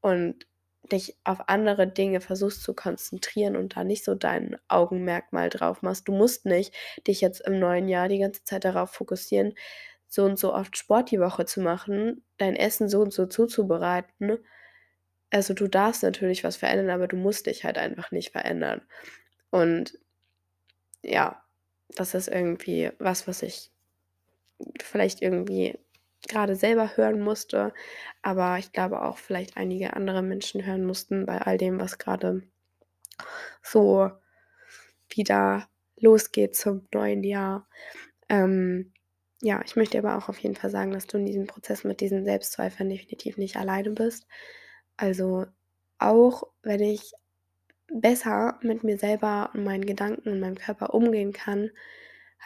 und 0.07 0.47
dich 0.93 1.17
auf 1.25 1.49
andere 1.49 1.89
Dinge 1.89 2.21
versuchst 2.21 2.63
zu 2.63 2.75
konzentrieren 2.75 3.57
und 3.57 3.75
da 3.75 3.83
nicht 3.83 4.05
so 4.05 4.15
dein 4.15 4.57
Augenmerk 4.69 5.33
mal 5.33 5.51
drauf 5.51 5.83
machst. 5.83 6.07
Du 6.07 6.13
musst 6.13 6.47
nicht 6.47 6.73
dich 7.09 7.21
jetzt 7.21 7.41
im 7.41 7.59
neuen 7.59 7.89
Jahr 7.89 8.07
die 8.07 8.21
ganze 8.21 8.45
Zeit 8.45 8.65
darauf 8.65 8.91
fokussieren, 8.93 9.55
so 10.07 10.25
und 10.25 10.39
so 10.39 10.55
oft 10.55 10.77
Sport 10.77 11.11
die 11.11 11.19
Woche 11.19 11.45
zu 11.45 11.61
machen, 11.61 12.23
dein 12.39 12.55
Essen 12.55 12.89
so 12.89 13.01
und 13.01 13.13
so 13.13 13.27
zuzubereiten. 13.27 14.39
Also, 15.31 15.55
du 15.55 15.67
darfst 15.67 16.05
natürlich 16.05 16.45
was 16.45 16.57
verändern, 16.57 16.91
aber 16.91 17.09
du 17.09 17.17
musst 17.17 17.47
dich 17.47 17.65
halt 17.65 17.77
einfach 17.77 18.13
nicht 18.13 18.31
verändern. 18.31 18.83
Und 19.51 19.99
ja, 21.03 21.43
das 21.97 22.15
ist 22.15 22.29
irgendwie 22.29 22.93
was, 23.01 23.27
was 23.27 23.43
ich 23.43 23.73
vielleicht 24.81 25.21
irgendwie 25.21 25.77
grade 26.29 26.57
selber 26.57 26.97
hören 26.97 27.21
musste, 27.21 27.73
aber 28.23 28.59
ich 28.59 28.73
glaube 28.73 29.03
auch 29.03 29.19
vielleicht 29.19 29.57
einige 29.57 29.95
andere 29.95 30.23
Menschen 30.23 30.65
hören 30.65 30.85
mussten 30.85 31.27
bei 31.27 31.41
all 31.41 31.59
dem, 31.59 31.79
was 31.81 31.99
grade 31.99 32.43
so 33.63 34.11
wieder 35.09 35.69
losgeht 35.97 36.57
zum 36.57 36.87
neuen 36.93 37.23
Jahr. 37.23 37.69
Ähm, 38.29 38.93
ja, 39.43 39.63
ich 39.65 39.77
möchte 39.77 39.99
aber 39.99 40.17
auch 40.17 40.29
auf 40.29 40.39
jeden 40.39 40.57
Fall 40.57 40.71
sagen, 40.71 40.93
dass 40.93 41.07
du 41.07 41.19
in 41.19 41.27
diesem 41.27 41.47
Prozess 41.47 41.85
mit 41.85 42.01
diesen 42.01 42.25
Selbstzweifeln 42.25 42.89
definitiv 42.89 43.37
nicht 43.37 43.57
alleine 43.57 43.91
bist. 43.91 44.27
Also, 44.97 45.47
auch 45.99 46.45
wenn 46.63 46.81
ich 46.81 47.13
besser 47.89 48.59
mit 48.63 48.83
mir 48.83 48.99
selber 48.99 49.51
und 49.55 49.65
meinen 49.65 49.87
Gedanken 49.87 50.31
und 50.31 50.41
meinem 50.41 50.57
Körper 50.57 50.95
umgehen 50.95 51.33
kann, 51.33 51.71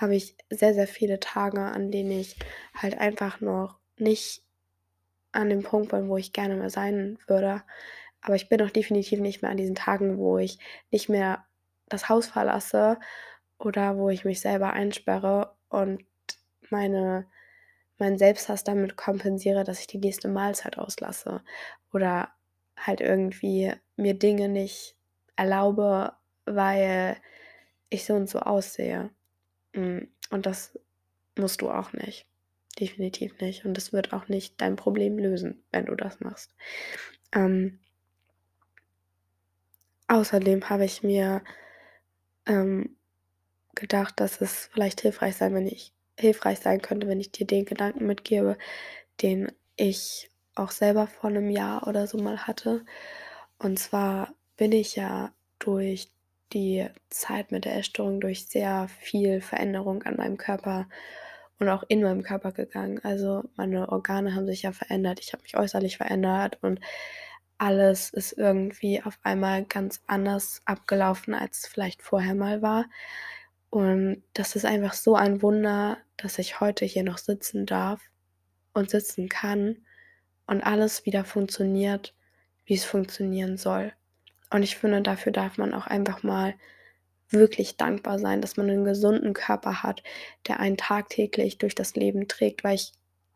habe 0.00 0.16
ich 0.16 0.36
sehr, 0.48 0.74
sehr 0.74 0.86
viele 0.88 1.20
Tage, 1.20 1.60
an 1.60 1.90
denen 1.90 2.12
ich 2.12 2.36
halt 2.74 2.98
einfach 2.98 3.40
noch 3.40 3.78
nicht 3.98 4.42
an 5.32 5.50
dem 5.50 5.62
Punkt 5.62 5.90
bin, 5.90 6.08
wo 6.08 6.16
ich 6.16 6.32
gerne 6.32 6.56
mal 6.56 6.70
sein 6.70 7.18
würde. 7.26 7.62
Aber 8.22 8.34
ich 8.34 8.48
bin 8.48 8.62
auch 8.62 8.70
definitiv 8.70 9.20
nicht 9.20 9.42
mehr 9.42 9.50
an 9.50 9.56
diesen 9.56 9.74
Tagen, 9.74 10.18
wo 10.18 10.38
ich 10.38 10.58
nicht 10.90 11.08
mehr 11.08 11.44
das 11.88 12.08
Haus 12.08 12.26
verlasse 12.26 12.98
oder 13.58 13.96
wo 13.96 14.10
ich 14.10 14.24
mich 14.24 14.40
selber 14.40 14.72
einsperre 14.72 15.54
und 15.68 16.04
meine 16.70 17.26
meinen 18.00 18.18
Selbsthass 18.18 18.64
damit 18.64 18.96
kompensiere, 18.96 19.62
dass 19.62 19.80
ich 19.80 19.86
die 19.86 19.98
nächste 19.98 20.28
Mahlzeit 20.28 20.78
auslasse 20.78 21.42
oder 21.92 22.30
halt 22.76 23.00
irgendwie 23.00 23.74
mir 23.96 24.14
Dinge 24.14 24.48
nicht 24.48 24.96
erlaube, 25.36 26.14
weil 26.46 27.16
ich 27.90 28.06
so 28.06 28.14
und 28.14 28.28
so 28.28 28.40
aussehe. 28.40 29.10
Hm, 29.74 30.08
und 30.30 30.46
das 30.46 30.78
musst 31.38 31.60
du 31.62 31.70
auch 31.70 31.92
nicht. 31.92 32.26
Definitiv 32.80 33.40
nicht. 33.40 33.64
Und 33.64 33.74
das 33.76 33.92
wird 33.92 34.12
auch 34.12 34.28
nicht 34.28 34.60
dein 34.60 34.76
Problem 34.76 35.18
lösen, 35.18 35.64
wenn 35.72 35.86
du 35.86 35.94
das 35.96 36.20
machst. 36.20 36.54
Ähm 37.34 37.80
außerdem 40.08 40.68
habe 40.68 40.84
ich 40.84 41.02
mir, 41.04 41.42
ähm, 42.46 42.96
gedacht, 43.74 44.20
dass 44.20 44.40
es 44.40 44.66
vielleicht 44.72 45.00
hilfreich 45.02 45.36
sein 45.36 45.54
wenn 45.54 45.66
ich 45.68 45.92
hilfreich 46.18 46.60
sein 46.60 46.82
könnte, 46.82 47.08
wenn 47.08 47.20
ich 47.20 47.32
dir 47.32 47.46
den 47.46 47.64
Gedanken 47.66 48.06
mitgebe, 48.06 48.58
den 49.22 49.52
ich 49.76 50.30
auch 50.56 50.70
selber 50.72 51.06
vor 51.08 51.30
'nem 51.30 51.50
Jahr 51.50 51.88
oder 51.88 52.06
so 52.08 52.18
mal 52.18 52.46
hatte. 52.46 52.84
Und 53.58 53.78
zwar 53.78 54.34
bin 54.58 54.72
ich 54.72 54.96
ja 54.96 55.32
durch 55.60 56.10
die 56.52 56.88
Zeit 57.10 57.52
mit 57.52 57.64
der 57.64 57.76
Essstörung 57.76 58.20
durch 58.20 58.46
sehr 58.46 58.88
viel 58.88 59.40
Veränderung 59.40 60.02
an 60.04 60.16
meinem 60.16 60.36
Körper 60.36 60.88
und 61.58 61.68
auch 61.68 61.84
in 61.88 62.02
meinem 62.02 62.22
Körper 62.22 62.52
gegangen. 62.52 63.00
Also, 63.04 63.44
meine 63.56 63.88
Organe 63.90 64.34
haben 64.34 64.46
sich 64.46 64.62
ja 64.62 64.72
verändert. 64.72 65.20
Ich 65.20 65.32
habe 65.32 65.42
mich 65.42 65.56
äußerlich 65.56 65.98
verändert 65.98 66.58
und 66.62 66.80
alles 67.58 68.10
ist 68.10 68.32
irgendwie 68.32 69.02
auf 69.02 69.18
einmal 69.22 69.64
ganz 69.64 70.02
anders 70.06 70.62
abgelaufen, 70.64 71.34
als 71.34 71.66
vielleicht 71.66 72.02
vorher 72.02 72.34
mal 72.34 72.62
war. 72.62 72.86
Und 73.68 74.22
das 74.32 74.56
ist 74.56 74.64
einfach 74.64 74.94
so 74.94 75.14
ein 75.14 75.42
Wunder, 75.42 75.98
dass 76.16 76.38
ich 76.38 76.60
heute 76.60 76.84
hier 76.86 77.04
noch 77.04 77.18
sitzen 77.18 77.66
darf 77.66 78.00
und 78.72 78.90
sitzen 78.90 79.28
kann 79.28 79.84
und 80.46 80.62
alles 80.62 81.06
wieder 81.06 81.24
funktioniert, 81.24 82.14
wie's 82.64 82.84
funktionieren 82.84 83.56
soll. 83.58 83.92
Und 84.52 84.62
ich 84.64 84.76
finde, 84.76 85.00
dafür 85.02 85.32
darf 85.32 85.58
man 85.58 85.72
auch 85.74 85.86
einfach 85.86 86.22
mal 86.22 86.54
wirklich 87.30 87.76
dankbar 87.76 88.18
sein, 88.18 88.40
dass 88.42 88.56
man 88.56 88.66
'nen 88.66 88.84
gesunden 88.84 89.34
Körper 89.34 89.82
hat, 89.84 90.02
der 90.48 90.60
einen 90.60 90.76
tagtäglich 90.78 91.58
durch 91.58 91.74
das 91.76 91.94
Leben 91.96 92.28
trägt, 92.28 92.64
weil 92.64 92.76
ich 92.76 92.92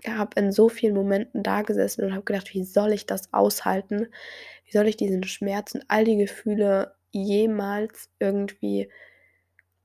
habe 0.09 0.39
in 0.41 0.53
so 0.53 0.69
vielen 0.69 0.95
Momenten 0.95 1.43
dagesessen 1.45 2.05
und 2.05 2.13
habe 2.15 2.25
gedacht: 2.25 2.55
„Wie 2.55 2.65
soll 2.65 2.93
ich 2.93 3.07
das 3.07 3.33
aushalten? 3.35 4.09
Wie 4.67 4.73
soll 4.73 4.89
ich 4.89 4.97
diesen 4.99 5.25
Schmerz 5.25 5.75
und 5.75 5.85
all 5.89 6.05
die 6.05 6.17
Gefühle 6.19 6.95
jemals 7.13 8.11
irgendwie 8.21 8.91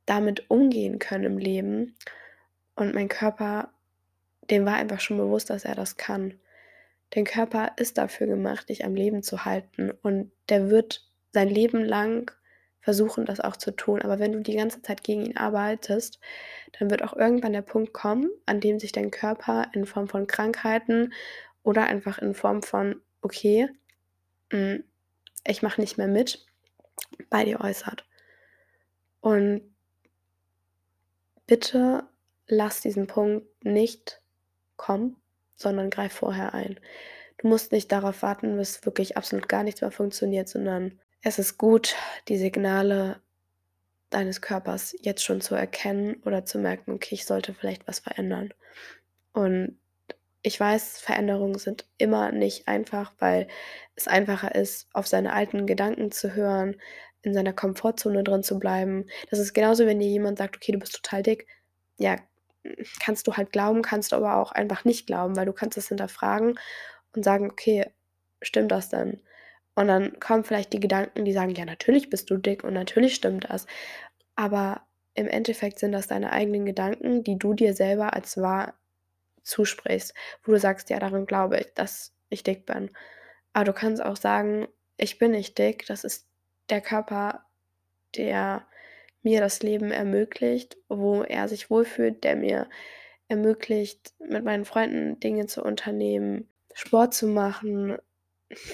damit 0.08 0.50
umgehen 0.50 1.00
können 1.00 1.24
im 1.26 1.38
Leben?“ 1.38 1.96
Und 2.76 2.94
mein 2.96 3.10
Körper, 3.10 3.72
dem 4.52 4.66
war 4.66 4.76
einfach 4.76 5.00
schon 5.02 5.18
bewusst, 5.18 5.50
dass 5.52 5.66
er 5.66 5.76
das 5.76 5.98
kann. 5.98 6.36
Dein 7.12 7.26
Körper 7.26 7.74
ist 7.78 7.98
dafür 8.00 8.28
gemacht, 8.28 8.70
dich 8.70 8.86
am 8.86 8.96
Leben 8.96 9.24
zu 9.24 9.46
halten 9.46 9.92
und 10.04 10.32
der 10.50 10.70
wird 10.72 11.09
sein 11.32 11.50
Leben 11.50 11.84
lang 11.84 12.32
versuchen, 12.82 13.26
das 13.26 13.40
auch 13.42 13.58
zu 13.58 13.72
tun. 13.72 14.02
Aber 14.02 14.20
wenn 14.20 14.32
du 14.34 14.42
die 14.42 14.56
ganze 14.56 14.82
Zeit 14.82 15.04
gegen 15.04 15.26
ihn 15.26 15.38
arbeitest, 15.38 16.20
dann 16.80 16.90
wird 16.90 17.04
auch 17.04 17.16
irgendwann 17.16 17.54
der 17.54 17.62
Punkt 17.62 17.94
kommen, 17.94 18.30
an 18.46 18.62
dem 18.62 18.80
sich 18.80 18.92
dein 18.92 19.12
Körper 19.12 19.68
in 19.74 19.86
Form 19.86 20.08
von 20.08 20.28
Krankheiten 20.28 21.14
oder 21.64 21.84
einfach 21.86 22.20
in 22.20 22.34
Form 22.36 22.64
von: 22.64 23.02
„Okay, 23.22 23.70
hm, 24.52 24.84
ich 25.46 25.62
mache 25.64 25.82
nicht 25.82 25.98
mehr 25.98 26.08
mit“, 26.10 26.46
bei 27.30 27.46
dir 27.46 27.62
äußert. 27.62 28.06
Und 29.22 29.62
bitte 31.48 32.08
lass 32.48 32.82
diesen 32.82 33.08
Punkt 33.08 33.46
nicht 33.66 34.22
kommen, 34.78 35.18
sondern 35.56 35.90
greif 35.90 36.14
vorher 36.14 36.54
ein. 36.54 36.80
Du 37.40 37.48
musst 37.48 37.72
nicht 37.72 37.92
darauf 37.92 38.22
warten, 38.24 38.58
bis 38.58 38.86
wirklich 38.86 39.18
absolut 39.18 39.50
gar 39.50 39.64
nichts 39.64 39.82
mehr 39.82 39.92
funktioniert, 39.92 40.50
sondern 40.50 41.00
es 41.22 41.40
ist 41.40 41.58
gut, 41.58 41.96
die 42.28 42.38
Signale 42.38 43.22
deines 44.12 44.42
Körpers 44.42 44.96
jetzt 45.02 45.24
schon 45.24 45.42
zu 45.42 45.56
erkennen 45.56 46.22
oder 46.26 46.46
zu 46.46 46.60
merken: 46.60 46.94
„Okay, 46.94 47.16
ich 47.16 47.26
sollte 47.26 47.54
vielleicht 47.54 47.88
was 47.88 48.00
verändern.“ 48.00 48.54
Und 49.34 49.80
ich 50.44 50.60
weiß, 50.60 51.00
Veränderungen 51.02 51.58
sind 51.60 51.88
immer 51.98 52.32
nicht 52.32 52.68
einfach, 52.68 53.14
weil 53.20 53.48
es 53.96 54.08
einfacher 54.08 54.56
ist, 54.56 54.88
auf 54.94 55.08
seine 55.08 55.34
alten 55.34 55.68
Gedanken 55.68 56.12
zu 56.12 56.36
hören, 56.36 56.78
in 57.24 57.34
seiner 57.34 57.54
Komfortzone 57.54 58.24
drin 58.24 58.44
zu 58.44 58.60
bleiben. 58.60 59.08
Das 59.32 59.40
ist 59.40 59.54
genauso, 59.54 59.86
wenn 59.88 60.00
dir 60.00 60.08
jemand 60.10 60.38
sagt: 60.40 60.58
„Okay, 60.58 60.72
du 60.74 60.80
bist 60.80 60.96
total 60.96 61.24
dick.“ 61.24 61.48
Ja, 62.00 62.18
kannst 63.02 63.28
du 63.28 63.34
halt 63.38 63.52
glauben, 63.52 63.82
kannst 63.82 64.12
du 64.12 64.16
aber 64.18 64.38
auch 64.38 64.52
einfach 64.52 64.86
nicht 64.86 65.08
glauben, 65.08 65.36
weil 65.36 65.46
du 65.46 65.54
kannst 65.54 65.78
es 65.78 65.88
hinterfragen 65.90 66.60
und 67.16 67.24
sagen: 67.24 67.50
„Okay, 67.52 67.88
stimmt 68.42 68.72
das 68.72 68.90
denn?“ 68.90 69.22
Und 69.80 69.88
dann 69.88 70.20
kommen 70.20 70.44
vielleicht 70.44 70.74
die 70.74 70.82
Gedanken, 70.82 71.24
die 71.24 71.32
sagen: 71.32 71.56
„Ja, 71.56 71.64
natürlich 71.64 72.10
bist 72.10 72.30
du 72.30 72.36
dick 72.36 72.66
und 72.66 72.74
natürlich 72.74 73.16
stimmt 73.16 73.46
das.“ 73.50 73.66
Aber 74.36 74.82
im 75.14 75.28
Endeffekt 75.30 75.80
sind 75.80 75.94
das 75.94 76.08
deine 76.08 76.34
eigenen 76.34 76.66
Gedanken, 76.66 77.24
die 77.24 77.40
du 77.40 77.54
dir 77.54 77.74
selber 77.74 78.14
als 78.14 78.38
wahr 78.38 78.74
zusprichst, 79.44 80.14
wo 80.44 80.52
du 80.52 80.60
sagst: 80.60 80.90
„Ja, 80.90 81.00
daran 81.00 81.26
glaube 81.26 81.60
ich, 81.62 81.74
dass 81.76 82.14
ich 82.30 82.44
dick 82.44 82.66
bin.“ 82.66 82.92
Aber 83.54 83.66
du 83.66 83.74
kannst 83.74 84.04
auch 84.04 84.18
sagen: 84.18 84.68
„Ich 84.98 85.18
bin 85.18 85.32
nicht 85.32 85.58
dick, 85.58 85.86
das 85.86 86.04
ist 86.04 86.28
der 86.70 86.82
Körper, 86.82 87.46
der 88.18 88.68
mir 89.24 89.40
das 89.40 89.64
Leben 89.64 89.92
ermöglicht, 89.92 90.78
wo 90.90 91.24
er 91.24 91.48
sich 91.48 91.70
wohlfühlt, 91.70 92.26
der 92.26 92.36
mir 92.36 92.70
ermöglicht, 93.30 94.14
mit 94.20 94.44
meinen 94.44 94.66
Freunden 94.66 95.22
Dinge 95.22 95.48
zu 95.48 95.64
unternehmen, 95.64 96.50
Sport 96.74 97.14
zu 97.14 97.28
machen, 97.28 97.98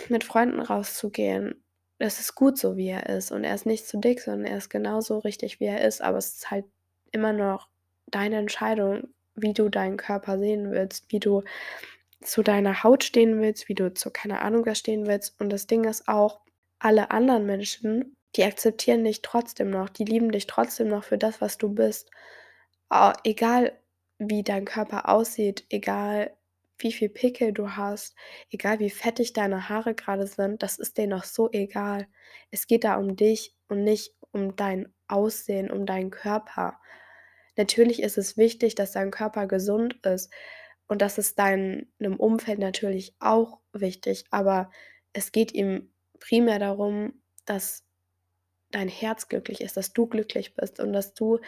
mit 0.10 0.24
Freunden 0.24 0.60
rauszugehen. 0.60 1.64
Es 1.98 2.20
ist 2.20 2.36
gut 2.36 2.58
so, 2.58 2.76
wie 2.76 2.90
er 2.90 3.08
ist 3.08 3.32
und 3.32 3.44
er 3.44 3.56
ist 3.56 3.66
nicht 3.66 3.88
zu 3.88 3.98
dick, 3.98 4.22
sondern 4.22 4.46
er 4.46 4.58
ist 4.58 4.70
genauso 4.70 5.20
richtig, 5.20 5.60
wie 5.60 5.66
er 5.66 5.86
ist, 5.86 6.02
aber 6.02 6.18
es 6.18 6.36
ist 6.36 6.52
halt 6.52 6.66
immer 7.12 7.34
noch 7.34 7.70
deine 8.08 8.38
Entscheidung, 8.38 9.10
wie 9.36 9.54
du 9.54 9.70
deinen 9.70 9.98
Körper 9.98 10.38
sehen 10.38 10.72
willst, 10.72 11.12
wie 11.12 11.20
du 11.20 11.44
zu 12.22 12.44
deiner 12.44 12.84
Haut 12.84 13.04
stehen 13.04 13.40
willst, 13.40 13.70
wie 13.70 13.76
du 13.76 13.94
zu 13.94 14.10
keine 14.12 14.42
Ahnung 14.42 14.66
was 14.66 14.80
stehen 14.80 15.08
willst. 15.08 15.40
Und 15.40 15.50
das 15.50 15.68
Ding 15.68 15.84
ist 15.86 16.08
auch, 16.08 16.42
alle 16.80 17.12
anderen 17.12 17.46
Menschen, 17.46 18.16
die 18.36 18.44
akzeptieren 18.44 19.04
dich 19.04 19.22
trotzdem 19.22 19.70
noch, 19.70 19.90
die 19.90 20.06
lieben 20.06 20.32
dich 20.32 20.46
trotzdem 20.46 20.90
noch 20.90 21.04
für 21.04 21.18
das, 21.18 21.42
was 21.42 21.58
du 21.58 21.70
bist. 21.74 22.12
Ah, 22.90 23.14
egal 23.24 23.74
wie 24.20 24.44
dein 24.44 24.66
Körper 24.66 25.10
aussieht, 25.10 25.66
egal 25.70 26.32
wie 26.78 26.92
viel 26.92 27.10
Pickel 27.10 27.54
du 27.54 27.72
hast, 27.72 28.16
egal 28.50 28.80
wie 28.80 28.90
fettig 28.90 29.34
deine 29.34 29.70
Haare 29.70 29.96
gerade 29.96 30.28
sind, 30.28 30.64
das 30.64 30.78
ist 30.78 30.98
denen 30.98 31.12
noch 31.12 31.24
so 31.24 31.50
egal. 31.52 32.08
Es 32.52 32.68
geht 32.68 32.84
da 32.84 32.96
um 32.96 33.16
dich 33.16 33.56
und 33.68 33.84
nicht 33.84 34.14
um 34.32 34.56
dein 34.56 34.94
Aussehen, 35.08 35.72
um 35.72 35.86
deinen 35.86 36.12
Körper. 36.12 36.80
Natürlich 37.58 38.02
ist 38.02 38.18
es 38.18 38.38
wichtig, 38.38 38.76
dass 38.76 38.92
dein 38.92 39.12
Körper 39.12 39.48
gesund 39.48 40.06
ist 40.06 40.32
und 40.88 41.02
das 41.02 41.18
ist 41.18 41.40
deinem 41.40 41.88
Umfeld 42.18 42.60
natürlich 42.60 43.16
auch 43.20 43.60
wichtig, 43.74 44.26
aber 44.30 44.70
es 45.14 45.32
geht 45.32 45.54
ihm 45.54 45.92
primär 46.20 46.60
darum, 46.60 47.22
dass 47.46 47.86
dein 48.72 48.90
Herz 48.90 49.30
glücklich 49.30 49.62
ist, 49.62 49.78
dass 49.78 49.94
du 49.94 50.08
glücklich 50.08 50.54
bist 50.56 50.80
und 50.80 50.94
dass 50.94 51.14
du 51.14 51.40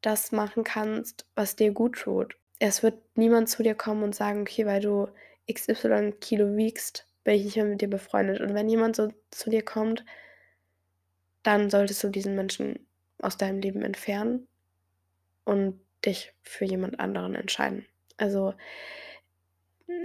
das 0.00 0.32
machen 0.32 0.64
kannst, 0.64 1.26
was 1.34 1.56
dir 1.56 1.72
gut 1.72 1.98
tut. 1.98 2.39
Es 2.62 2.82
wird 2.82 2.98
niemand 3.16 3.48
zu 3.48 3.62
dir 3.62 3.74
kommen 3.74 4.02
und 4.02 4.14
sagen: 4.14 4.42
„Okay, 4.42 4.66
weil 4.66 4.80
du 4.82 5.08
XY 5.46 6.20
Kilo 6.20 6.56
wiegst, 6.56 7.06
bin 7.24 7.34
ich 7.34 7.44
nicht 7.44 7.56
mehr 7.56 7.64
mit 7.64 7.80
dir 7.80 7.88
befreundet.“ 7.88 8.40
Und 8.42 8.52
wenn 8.54 8.68
jemand 8.68 8.96
so 8.96 9.08
zu 9.30 9.48
dir 9.48 9.64
kommt 9.64 10.04
dann 11.46 11.70
solltest 11.70 12.02
du 12.04 12.08
diesen 12.10 12.34
Menschen 12.34 12.86
aus 13.18 13.36
deinem 13.36 13.60
Leben 13.60 13.82
entfernen 13.82 14.46
und 15.44 15.80
dich 16.06 16.34
für 16.42 16.64
jemand 16.64 17.00
anderen 17.00 17.34
entscheiden. 17.34 17.86
Also, 18.16 18.54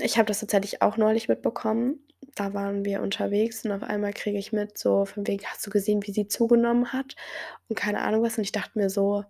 ich 0.02 0.18
habe 0.18 0.26
das 0.28 0.40
tatsächlich 0.40 0.82
auch 0.82 0.98
neulich 0.98 1.28
mitbekommen. 1.28 2.00
Da 2.36 2.54
waren 2.54 2.86
wir 2.86 3.02
unterwegs 3.02 3.64
und 3.66 3.72
auf 3.72 3.84
einmal 3.84 4.14
kriege 4.14 4.38
ich 4.38 4.52
mit, 4.52 4.78
so 4.78 5.06
von 5.06 5.28
wegen: 5.28 5.46
„Hast 5.46 5.66
du 5.66 5.70
gesehen, 5.70 6.02
wie 6.06 6.12
sie 6.12 6.28
zugenommen 6.28 6.92
hat?“ 6.94 7.16
Und 7.70 7.76
keine 7.78 8.02
Ahnung 8.02 8.24
was. 8.24 8.38
Und 8.38 8.44
ich 8.44 8.52
dachte 8.52 8.78
mir 8.80 8.90
so: 8.90 9.24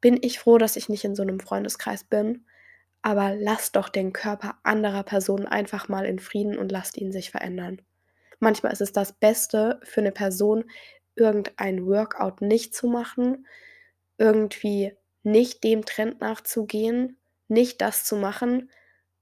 „Bin 0.00 0.18
ich 0.22 0.38
froh, 0.40 0.58
dass 0.58 0.76
ich 0.76 0.88
nicht 0.88 1.04
in 1.04 1.14
so 1.16 1.24
'nem 1.24 1.40
Freundeskreis 1.40 2.04
bin, 2.04 2.46
aber 3.02 3.34
lass 3.36 3.72
doch 3.72 3.88
den 3.90 4.12
Körper 4.12 4.56
anderer 4.64 5.02
Personen 5.04 5.46
einfach 5.46 5.88
mal 5.88 6.06
in 6.06 6.18
Frieden 6.20 6.58
und 6.58 6.72
lasst 6.72 6.96
ihn 6.98 7.12
sich 7.12 7.30
verändern.“ 7.30 7.82
Manchmal 8.40 8.72
ist 8.72 8.82
es 8.82 8.92
das 8.92 9.12
Beste 9.14 9.80
für 9.84 10.02
'ne 10.02 10.12
Person, 10.12 10.64
irgendein 11.16 11.86
Workout 11.86 12.42
nicht 12.42 12.74
zu 12.74 12.88
machen, 12.88 13.46
irgendwie 14.18 14.94
nicht 15.24 15.64
dem 15.64 15.84
Trend 15.86 16.20
nachzugehen, 16.22 17.18
nicht 17.48 17.80
das 17.82 18.04
zu 18.04 18.16
machen 18.16 18.70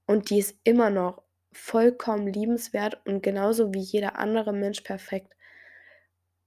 und 0.06 0.30
die 0.30 0.38
ist 0.40 0.56
immer 0.64 0.90
noch 0.90 1.22
vollkommen 1.52 2.28
liebenswert 2.28 3.00
und 3.06 3.22
genauso 3.22 3.74
wie 3.74 3.80
jeder 3.80 4.18
andere 4.18 4.52
Mensch 4.54 4.82
perfekt. 4.82 5.34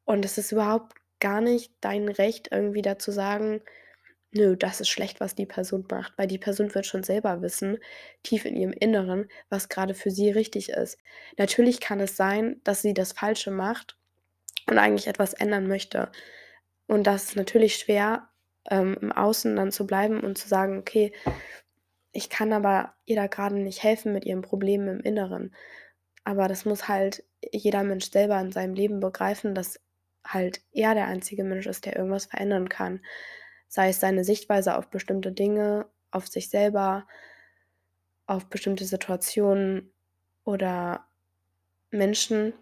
Und 0.07 0.25
es 0.25 0.37
ist 0.37 0.51
überhaupt 0.51 0.95
gar 1.19 1.41
nicht 1.41 1.73
dein 1.81 2.09
Recht, 2.09 2.49
irgendwie 2.51 2.81
da 2.81 2.99
zu 2.99 3.11
sagen: 3.11 3.61
„Nö, 4.33 4.55
das 4.57 4.81
ist 4.81 4.89
schlecht, 4.89 5.19
was 5.19 5.35
die 5.35 5.45
Person 5.45 5.85
macht“, 5.91 6.17
weil 6.17 6.27
die 6.27 6.37
Person 6.39 6.73
wird 6.73 6.85
schon 6.87 7.03
selber 7.03 7.41
wissen, 7.41 7.77
tief 8.23 8.45
in 8.45 8.55
ihrem 8.55 8.73
Inneren, 8.73 9.27
was 9.49 9.69
grade 9.69 9.93
für 9.93 10.11
sie 10.11 10.31
richtig 10.31 10.69
ist. 10.69 10.97
Natürlich 11.37 11.79
kann 11.79 11.99
es 11.99 12.17
sein, 12.17 12.59
dass 12.63 12.81
sie 12.81 12.93
das 12.93 13.13
Falsche 13.13 13.51
macht 13.51 13.97
und 14.67 14.77
eigentlich 14.79 15.07
etwas 15.07 15.33
ändern 15.33 15.67
möchte. 15.67 16.11
Und 16.87 17.05
das 17.07 17.25
ist 17.25 17.35
natürlich 17.37 17.77
schwer, 17.77 18.29
ähm, 18.69 18.97
im 19.01 19.11
Außen 19.11 19.55
dann 19.55 19.71
zu 19.71 19.87
bleiben 19.87 20.21
und 20.21 20.37
zu 20.37 20.47
sagen: 20.49 20.79
„Okay, 20.79 21.13
ich 22.11 22.29
kann 22.29 22.53
aber 22.53 22.95
ihr 23.05 23.15
da 23.15 23.27
grade 23.27 23.55
nicht 23.55 23.83
helfen 23.83 24.13
mit 24.13 24.25
ihren 24.25 24.41
Problemen 24.41 24.87
im 24.87 24.99
Inneren.“ 25.01 25.53
Aber 26.25 26.47
das 26.47 26.65
muss 26.65 26.87
halt 26.87 27.23
jeder 27.51 27.83
Mensch 27.83 28.11
selber 28.11 28.39
in 28.41 28.51
seinem 28.51 28.75
Leben 28.75 28.99
begreifen, 28.99 29.55
dass 29.55 29.79
halt 30.25 30.61
er 30.73 30.95
der 30.95 31.07
einzige 31.07 31.43
Mensch 31.43 31.67
ist, 31.67 31.85
der 31.85 31.97
irgendwas 31.97 32.25
verändern 32.27 32.69
kann. 32.69 33.01
Sei 33.73 33.89
es 33.89 33.99
seine 33.99 34.23
Sichtweise 34.23 34.77
auf 34.77 34.89
bestimmte 34.91 35.31
Dinge, 35.31 35.87
auf 36.11 36.27
sich 36.27 36.49
selber 36.49 37.07
auf 38.27 38.45
bestimmte 38.45 38.85
Situationen 38.85 39.91
oder 40.43 41.07
Menschen. 41.91 42.53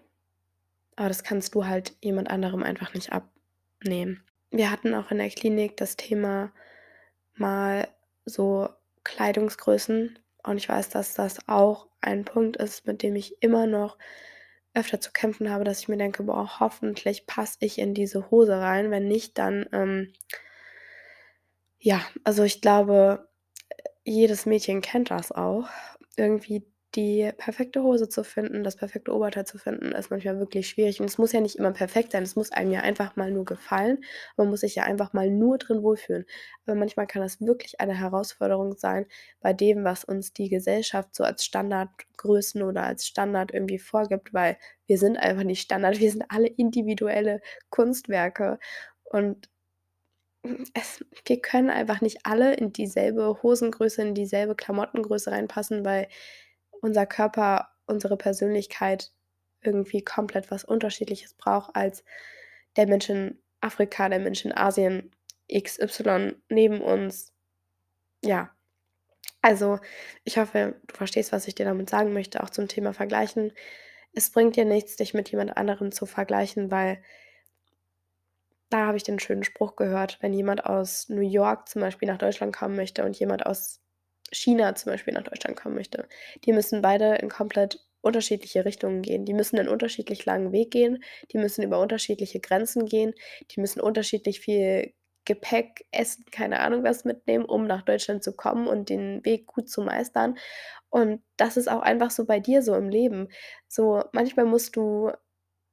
Aber 0.96 1.10
das 1.10 1.24
kannst 1.24 1.54
du 1.54 1.66
halt 1.66 1.98
jemand 2.02 2.30
anderem 2.30 2.64
einfach 2.64 2.94
nicht 2.94 3.12
abnehmen. 3.12 4.24
Wir 4.52 4.72
hatten 4.72 4.94
auch 4.96 5.12
in 5.12 5.18
der 5.18 5.30
Klinik 5.30 5.76
das 5.78 5.98
Thema 5.98 6.54
mal 7.34 7.90
so 8.26 8.70
Kleidungsgrößen 9.04 10.18
und 10.44 10.58
ich 10.58 10.70
weiß, 10.70 10.90
dass 10.90 11.14
das 11.16 11.48
auch 11.50 11.90
ein 12.02 12.26
Punkt 12.26 12.58
ist, 12.58 12.88
mit 12.88 13.04
dem 13.04 13.16
ich 13.18 13.42
immer 13.44 13.68
noch 13.68 13.98
öfter 14.74 15.02
zu 15.02 15.12
kämpfen 15.12 15.50
habe, 15.52 15.66
dass 15.66 15.82
ich 15.82 15.90
mir 15.90 15.98
denke: 15.98 16.24
„Boah, 16.24 16.60
hoffentlich 16.60 17.28
passe 17.28 17.58
ich 17.62 17.80
in 17.80 17.94
diese 17.94 18.32
Hose 18.32 18.60
rein. 18.60 18.92
Wenn 18.92 19.08
nicht, 19.10 19.38
dann, 19.38 19.68
ähm“ 19.74 20.14
Ja, 21.84 22.02
also 22.24 22.44
ich 22.44 22.62
glaube, 22.62 23.28
jedes 24.06 24.46
Mädchen 24.46 24.82
kennt 24.82 25.12
das 25.12 25.32
auch. 25.32 25.70
Irgendwie 26.18 26.66
die 26.96 27.32
perfekte 27.38 27.84
Hose 27.84 28.10
zu 28.10 28.24
finden, 28.24 28.64
das 28.64 28.76
perfekte 28.78 29.14
Oberteil 29.16 29.46
zu 29.46 29.58
finden, 29.58 29.94
ist 29.94 30.12
manchmal 30.12 30.40
wirklich 30.40 30.70
schwierig. 30.70 31.00
Und 31.02 31.08
es 31.08 31.18
muss 31.18 31.32
ja 31.34 31.42
nicht 31.42 31.58
immer 31.58 31.72
perfekt 31.74 32.14
sein. 32.14 32.24
Es 32.24 32.36
muss 32.38 32.52
einem 32.52 32.72
ja 32.72 32.82
einfach 32.82 33.16
mal 33.18 33.32
nur 33.32 33.46
gefallen. 33.46 34.04
Man 34.38 34.50
muss 34.50 34.62
sich 34.62 34.76
ja 34.76 34.84
einfach 34.84 35.14
mal 35.14 35.30
nur 35.32 35.58
drin 35.58 35.84
wohlfühlen. 35.84 36.26
Aber 36.66 36.76
manchmal 36.76 37.08
kann 37.08 37.24
das 37.24 37.42
wirklich 37.42 37.82
eine 37.82 37.98
Herausforderung 38.00 38.78
sein 38.78 39.08
bei 39.42 39.54
dem, 39.54 39.84
was 39.86 40.06
uns 40.06 40.34
die 40.34 40.50
Gesellschaft 40.50 41.16
so 41.16 41.24
als 41.26 41.46
Standardgrößen 41.46 42.64
oder 42.64 42.84
als 42.84 43.08
Standard 43.08 43.54
irgendwie 43.54 43.80
vorgibt, 43.80 44.34
weil 44.34 44.58
wir 44.88 44.98
sind 45.00 45.18
einfach 45.18 45.44
nicht 45.44 45.62
Standard. 45.64 46.00
Wir 46.00 46.12
sind 46.12 46.26
alle 46.30 46.48
individuelle 46.48 47.42
Kunstwerke 47.70 48.60
und 49.06 49.51
es 50.74 51.06
wir 51.26 51.42
können 51.42 51.70
einfach 51.70 52.02
nicht 52.02 52.26
alle 52.26 52.54
in 52.56 52.74
dieselbe 52.74 53.42
Hosengröße, 53.44 54.02
in 54.02 54.16
dieselbe 54.16 54.56
Klamottengröße 54.56 55.32
reinpassen, 55.32 55.86
weil 55.86 56.08
unser 56.82 57.06
Körper, 57.06 57.70
unsere 57.86 58.18
Persönlichkeit 58.18 59.12
irgendwie 59.62 60.04
komplett 60.04 60.50
was 60.50 60.64
Unterschiedliches 60.64 61.36
braucht 61.36 61.76
als 61.76 62.04
der 62.76 62.88
Mensch 62.88 63.10
in 63.10 63.40
Afrika, 63.60 64.10
der 64.10 64.20
Mensch 64.20 64.44
in 64.46 64.56
Asien, 64.56 65.12
XY 65.54 66.36
neben 66.50 66.82
uns. 66.82 67.34
Ja. 68.24 68.56
Also, 69.42 69.80
ich 70.24 70.38
hoffe, 70.38 70.80
du 70.88 70.96
verstehst, 70.96 71.32
was 71.32 71.48
ich 71.48 71.56
dir 71.56 71.66
damit 71.66 71.90
sagen 71.90 72.14
möchte, 72.14 72.42
auch 72.44 72.50
zum 72.50 72.68
Thema 72.68 72.94
Vergleichen. 72.94 73.54
Es 74.14 74.32
bringt 74.32 74.56
dir 74.56 74.66
nichts, 74.66 74.96
dich 74.96 75.14
mit 75.14 75.30
jemand 75.32 75.58
anderem 75.58 75.92
zu 75.92 76.06
vergleichen, 76.06 76.72
weil 76.72 77.04
da 78.72 78.88
habe 78.88 78.98
ich 78.98 79.04
den 79.04 79.20
schönen 79.20 79.44
Spruch 79.44 79.76
gehört, 79.76 80.18
wenn 80.22 80.34
jemand 80.34 80.66
aus 80.66 81.10
New 81.10 81.22
York 81.22 81.70
zum 81.70 81.82
Beispiel 81.82 82.08
nach 82.08 82.18
Deutschland 82.18 82.56
kommen 82.56 82.76
möchte 82.76 83.04
und 83.06 83.18
jemand 83.20 83.46
aus 83.46 83.82
China 84.32 84.76
zum 84.76 84.92
Beispiel 84.94 85.14
nach 85.14 85.24
Deutschland 85.24 85.58
kommen 85.58 85.76
möchte. 85.76 86.08
Die 86.46 86.54
müssen 86.54 86.82
beide 86.82 87.16
in 87.16 87.30
komplett 87.30 87.80
unterschiedliche 88.02 88.66
Richtungen 88.66 89.02
gehen. 89.04 89.26
Die 89.26 89.34
müssen 89.34 89.58
'nen 89.58 89.68
unterschiedlich 89.70 90.26
langen 90.26 90.52
Weg 90.54 90.72
gehen, 90.72 91.04
die 91.32 91.38
müssen 91.38 91.64
über 91.64 91.80
unterschiedliche 91.80 92.40
Grenzen 92.40 92.86
gehen, 92.86 93.14
die 93.52 93.60
müssen 93.62 93.82
unterschiedlich 93.82 94.40
viel 94.42 94.94
Gepäck, 95.26 95.86
Essen, 95.92 96.26
keine 96.32 96.62
Ahnung 96.62 96.84
was 96.84 97.06
mitnehmen, 97.06 97.46
um 97.46 97.68
nach 97.68 97.84
Deutschland 97.84 98.24
zu 98.24 98.36
kommen 98.36 98.68
und 98.68 98.90
den 98.90 99.24
Weg 99.26 99.46
gut 99.48 99.70
zu 99.70 99.82
meistern. 99.84 100.36
Und 100.90 101.24
das 101.38 101.58
ist 101.58 101.70
auch 101.70 101.82
einfach 101.82 102.12
so 102.12 102.26
bei 102.26 102.40
dir 102.40 102.62
so 102.64 102.76
im 102.76 102.90
Leben. 102.90 103.30
So, 103.68 104.04
manchmal 104.14 104.46
musst 104.46 104.76
du 104.76 105.12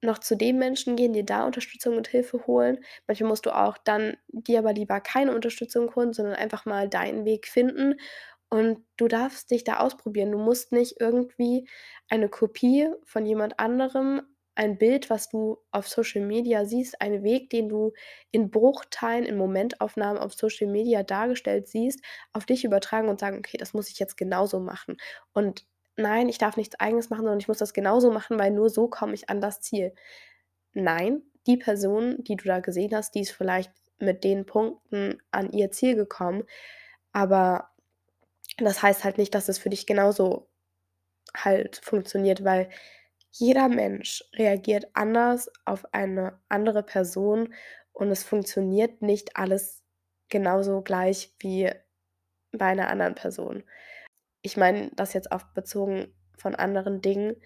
noch 0.02 0.18
zu 0.18 0.37
den 0.37 0.58
Menschen 0.58 0.96
gehen, 0.96 1.12
dir 1.12 1.24
da 1.24 1.44
Unterstützung 1.46 1.96
und 1.96 2.08
Hilfe 2.08 2.46
holen. 2.46 2.84
Manchmal 3.06 3.28
musst 3.30 3.46
du 3.46 3.50
auch 3.56 3.78
dann 3.78 4.16
dir 4.28 4.61
aber 4.61 4.72
lieber 4.72 5.00
keine 5.00 5.34
Unterstützung 5.34 5.94
holen, 5.96 6.12
sondern 6.12 6.34
einfach 6.37 6.66
mal 6.66 6.88
deinen 6.88 7.24
Weg 7.24 7.48
finden 7.48 7.96
und 8.50 8.84
du 8.96 9.08
darfst 9.08 9.50
dich 9.50 9.64
da 9.64 9.78
ausprobieren. 9.78 10.32
Du 10.32 10.38
musst 10.38 10.72
nicht 10.72 10.96
irgendwie 11.00 11.68
eine 12.08 12.28
Kopie 12.28 12.88
von 13.04 13.26
jemand 13.26 13.58
anderem, 13.61 14.22
ein 14.54 14.76
Bild, 14.78 15.08
was 15.11 15.28
du 15.28 15.58
auf 15.70 15.87
Social 15.88 16.22
Media 16.24 16.64
siehst, 16.64 17.00
einen 17.00 17.22
Weg, 17.22 17.50
den 17.50 17.68
du 17.68 17.92
in 18.32 18.50
Bruchteilen, 18.50 19.24
in 19.24 19.37
Momentaufnahmen 19.37 20.20
auf 20.20 20.34
Social 20.34 20.66
Media 20.68 21.02
dargestellt 21.04 21.68
siehst, 21.68 22.00
auf 22.32 22.44
dich 22.46 22.64
übertragen 22.64 23.08
und 23.08 23.20
sagen: 23.20 23.38
„Okay, 23.38 23.56
das 23.58 23.72
muss 23.74 23.88
ich 23.90 23.98
jetzt 24.00 24.16
genauso 24.16 24.58
machen.“ 24.61 24.96
Und 25.32 25.64
nein, 25.98 26.28
ich 26.28 26.38
darf 26.38 26.56
nichts 26.56 26.78
Eigenes 26.80 27.11
machen, 27.11 27.22
sondern 27.22 27.40
ich 27.40 27.48
muss 27.48 27.58
das 27.58 27.74
genauso 27.74 28.11
machen, 28.11 28.38
weil 28.38 28.50
nur 28.50 28.70
so 28.70 28.88
komme 28.88 29.14
ich 29.14 29.28
an 29.28 29.40
das 29.40 29.61
Ziel. 29.61 29.94
Nein, 30.72 31.22
die 31.46 31.56
Person, 31.56 32.22
die 32.24 32.37
du 32.37 32.44
da 32.44 32.61
gesehen 32.61 32.94
hast, 32.94 33.14
die 33.14 33.22
ist 33.22 33.32
vielleicht 33.32 33.72
mit 33.98 34.24
den 34.24 34.46
Punkten 34.46 35.20
an 35.30 35.50
ihr 35.50 35.70
Ziel 35.70 35.96
gekommen, 35.96 36.44
aber 37.12 37.70
das 38.58 38.82
heißt 38.82 39.04
halt 39.04 39.18
nicht, 39.18 39.34
dass 39.34 39.48
es 39.48 39.58
für 39.58 39.70
dich 39.70 39.87
genauso 39.87 40.48
halt 41.37 41.76
funktioniert, 41.76 42.44
weil 42.44 42.70
jeder 43.32 43.68
Mensch 43.68 44.24
reagiert 44.34 44.87
anders 44.94 45.50
auf 45.64 45.92
eine 45.92 46.40
andere 46.48 46.82
Person 46.82 47.54
und 47.92 48.11
es 48.11 48.22
funktioniert 48.22 49.02
nicht 49.02 49.37
alles 49.37 49.82
genauso 50.28 50.82
gleich 50.82 51.34
wie 51.40 51.70
bei 52.52 52.66
einer 52.66 52.88
anderen 52.88 53.14
Person. 53.14 53.64
Ich 54.44 54.57
meine 54.57 54.90
das 54.94 55.12
jetzt 55.14 55.33
auf 55.33 55.46
bezogen 55.55 56.14
von 56.37 56.55
anderen 56.55 57.01
Dingen, 57.03 57.37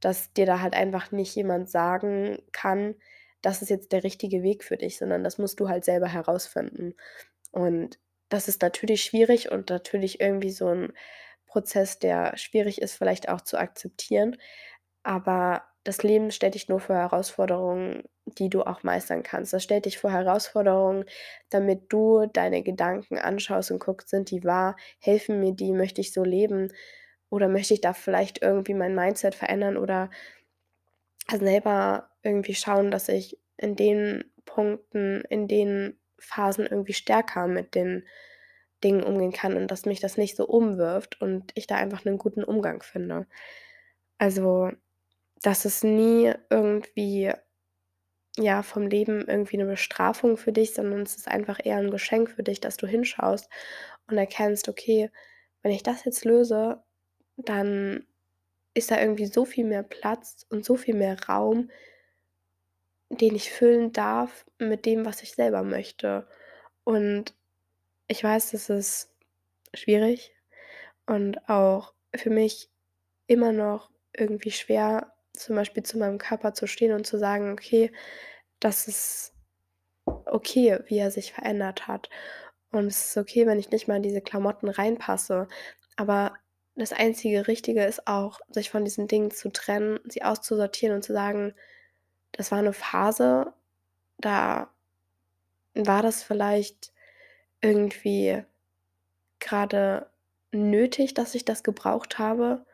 dass 0.00 0.32
dir 0.32 0.46
da 0.46 0.60
halt 0.60 0.74
einfach 0.74 1.10
nicht 1.12 1.34
jemand 1.34 1.68
sagen 1.70 2.38
kann: 2.52 2.94
„Das 3.42 3.62
ist 3.62 3.70
jetzt 3.70 3.92
der 3.92 4.04
richtige 4.04 4.42
Weg 4.42 4.64
für 4.64 4.76
dich“, 4.76 4.98
sondern 4.98 5.24
das 5.24 5.38
musst 5.38 5.58
du 5.60 5.68
halt 5.68 5.84
selber 5.84 6.08
herausfinden. 6.08 6.94
Und 7.52 7.98
das 8.30 8.48
ist 8.48 8.62
natürlich 8.62 9.02
schwierig 9.04 9.50
und 9.52 9.70
natürlich 9.70 10.20
irgendwie 10.20 10.50
so 10.52 10.68
'n 10.68 10.92
Prozess, 11.46 11.98
der 12.00 12.36
schwierig 12.38 12.82
ist, 12.82 12.96
vielleicht 12.96 13.28
auch 13.30 13.40
zu 13.42 13.58
akzeptieren. 13.58 14.36
Aber 15.04 15.64
das 15.84 16.02
Leben 16.02 16.30
stellt 16.32 16.54
dich 16.56 16.68
nur 16.68 16.80
vor 16.80 16.96
Herausforderungen, 16.96 18.04
die 18.26 18.48
du 18.50 18.62
auch 18.62 18.82
meistern 18.82 19.22
kannst. 19.22 19.52
Das 19.52 19.62
stellt 19.64 19.86
dich 19.86 19.98
vor 19.98 20.10
Herausforderungen, 20.12 21.04
damit 21.50 21.92
du 21.92 22.26
deine 22.32 22.62
Gedanken 22.62 23.18
anschaust 23.18 23.70
und 23.70 23.80
guckst: 23.80 24.08
„Sind 24.10 24.30
die 24.30 24.44
wahr? 24.44 24.76
Helfen 25.00 25.40
mir 25.40 25.52
die? 25.54 25.72
Möchte 25.72 26.00
ich 26.00 26.12
so 26.12 26.24
leben? 26.24 26.72
Oder 27.30 27.48
möchte 27.48 27.74
ich 27.74 27.80
da 27.82 27.92
vielleicht 27.94 28.42
irgendwie 28.42 28.74
mein 28.74 28.94
Mindset 28.94 29.34
verändern 29.34 29.76
oder 29.78 30.10
selber 31.30 32.10
irgendwie 32.22 32.54
schauen, 32.54 32.90
dass 32.90 33.08
ich 33.08 33.38
in 33.56 33.74
den 33.76 34.24
Punkten, 34.44 35.22
in 35.28 35.48
den 35.48 35.98
Phasen 36.18 36.66
irgendwie 36.66 36.92
stärker 36.92 37.46
mit 37.48 37.74
den 37.74 38.06
Dingen 38.84 39.02
umgehen 39.02 39.32
kann 39.32 39.56
und 39.56 39.70
dass 39.70 39.86
mich 39.86 40.00
das 40.00 40.16
nicht 40.18 40.36
so 40.36 40.46
umwirft 40.46 41.20
und 41.20 41.50
ich 41.54 41.66
da 41.66 41.76
einfach 41.76 42.04
'nen 42.04 42.18
guten 42.18 42.44
Umgang 42.44 42.82
finde.“ 42.82 43.26
Also, 44.18 44.70
das 45.42 45.64
ist 45.66 45.84
nie 45.84 46.32
irgendwie, 46.50 47.32
ja, 48.38 48.62
vom 48.62 48.86
Leben 48.88 49.26
irgendwie 49.28 49.56
'ne 49.58 49.66
Bestrafung 49.66 50.36
für 50.36 50.52
dich, 50.52 50.74
sondern 50.74 51.02
es 51.02 51.16
ist 51.16 51.28
einfach 51.28 51.58
eher 51.64 51.78
'n 51.78 51.90
Geschenk 51.90 52.30
für 52.30 52.42
dich, 52.44 52.60
dass 52.60 52.76
du 52.78 52.86
hinschaust 52.86 53.48
und 54.08 54.18
erkennst: 54.18 54.68
„Okay, 54.68 55.10
wenn 55.62 55.72
ich 55.72 55.82
das 55.84 56.04
jetzt 56.04 56.24
löse, 56.26 56.82
dann 57.36 58.06
ist 58.74 58.90
da 58.92 59.00
irgendwie 59.00 59.26
so 59.26 59.44
viel 59.46 59.64
mehr 59.66 59.82
Platz 59.84 60.46
und 60.50 60.64
so 60.66 60.76
viel 60.76 60.94
mehr 60.96 61.18
Raum“ 61.28 61.70
„den 63.10 63.34
ich 63.36 63.52
füllen 63.52 63.92
darf 63.92 64.44
mit 64.58 64.84
dem, 64.84 65.04
was 65.04 65.22
ich 65.22 65.32
selber 65.32 65.62
möchte.“ 65.62 66.26
Und 66.84 67.34
ich 68.08 68.24
weiß, 68.24 68.52
das 68.52 68.70
ist 68.70 69.14
schwierig 69.74 70.34
und 71.06 71.48
auch 71.50 71.94
für 72.16 72.30
mich 72.30 72.70
immer 73.28 73.52
noch 73.52 73.90
irgendwie 74.16 74.52
schwer, 74.52 75.14
zum 75.36 75.56
Beispiel 75.56 75.82
zu 75.84 75.98
meinem 75.98 76.18
Körper 76.18 76.54
zu 76.54 76.66
stehen 76.66 76.92
und 76.92 77.06
zu 77.06 77.18
sagen: 77.18 77.52
„Okay, 77.52 77.92
das 78.60 78.88
ist 78.88 79.34
okay, 80.26 80.80
wie 80.88 80.98
er 80.98 81.10
sich 81.12 81.32
verändert 81.34 81.88
hat. 81.88 82.10
Und 82.72 82.86
es 82.88 83.06
ist 83.10 83.16
okay, 83.18 83.46
wenn 83.46 83.58
ich 83.60 83.70
nicht 83.70 83.88
mal 83.88 83.96
in 83.98 84.02
diese 84.04 84.22
Klamotten 84.22 84.68
reinpasse.“ 84.70 85.48
Aber 85.96 86.34
das 86.76 86.92
einzige 86.94 87.48
Richtige 87.48 87.84
ist 87.84 88.06
auch, 88.08 88.40
sich 88.50 88.70
von 88.70 88.84
diesen 88.84 89.08
Dingen 89.08 89.30
zu 89.32 89.50
trennen, 89.50 90.00
sie 90.06 90.22
auszusortieren 90.24 90.96
und 90.96 91.02
zu 91.04 91.12
sagen: 91.14 91.54
„Das 92.32 92.52
war 92.52 92.62
'ne 92.62 92.72
Phase, 92.74 93.52
da 94.18 94.70
war 95.74 96.02
das 96.02 96.22
vielleicht 96.22 96.92
irgendwie 97.62 98.42
grade 99.40 100.10
nötig, 100.52 101.14
dass 101.14 101.34
ich 101.34 101.44
das 101.44 101.62
gebraucht 101.64 102.18
habe, 102.18 102.66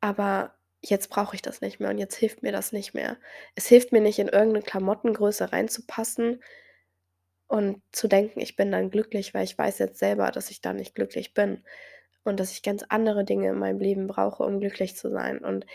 aber 0.00 0.54
jetzt 0.82 1.10
brauche 1.10 1.36
ich 1.36 1.42
das 1.42 1.60
nicht 1.62 1.80
mehr 1.80 1.90
und 1.90 1.98
jetzt 1.98 2.16
hilft 2.16 2.42
mir 2.42 2.52
das 2.52 2.72
nicht 2.72 2.94
mehr.“ 2.94 3.16
Es 3.56 3.66
hilft 3.68 3.92
mir 3.92 4.00
nicht, 4.02 4.18
in 4.18 4.28
irgend 4.28 4.54
'ne 4.54 4.62
Klamottengröße 4.62 5.52
reinzupassen 5.52 6.40
und 7.50 7.82
zu 7.92 8.08
denken, 8.08 8.40
ich 8.40 8.56
bin 8.56 8.72
dann 8.72 8.90
glücklich, 8.90 9.34
weil 9.34 9.44
ich 9.44 9.56
weiß 9.58 9.78
jetzt 9.78 9.98
selber, 9.98 10.30
dass 10.30 10.50
ich 10.50 10.60
da 10.60 10.72
nicht 10.72 10.94
glücklich 10.94 11.34
bin 11.34 11.62
und 12.24 12.40
dass 12.40 12.52
ich 12.52 12.62
ganz 12.62 12.84
andere 12.88 13.24
Dinge 13.24 13.50
in 13.50 13.58
meinem 13.58 13.80
Leben 13.80 14.06
brauche, 14.06 14.44
um 14.44 14.60
glücklich 14.60 14.96
zu 14.96 15.10
sein. 15.10 15.38
Und 15.38 15.66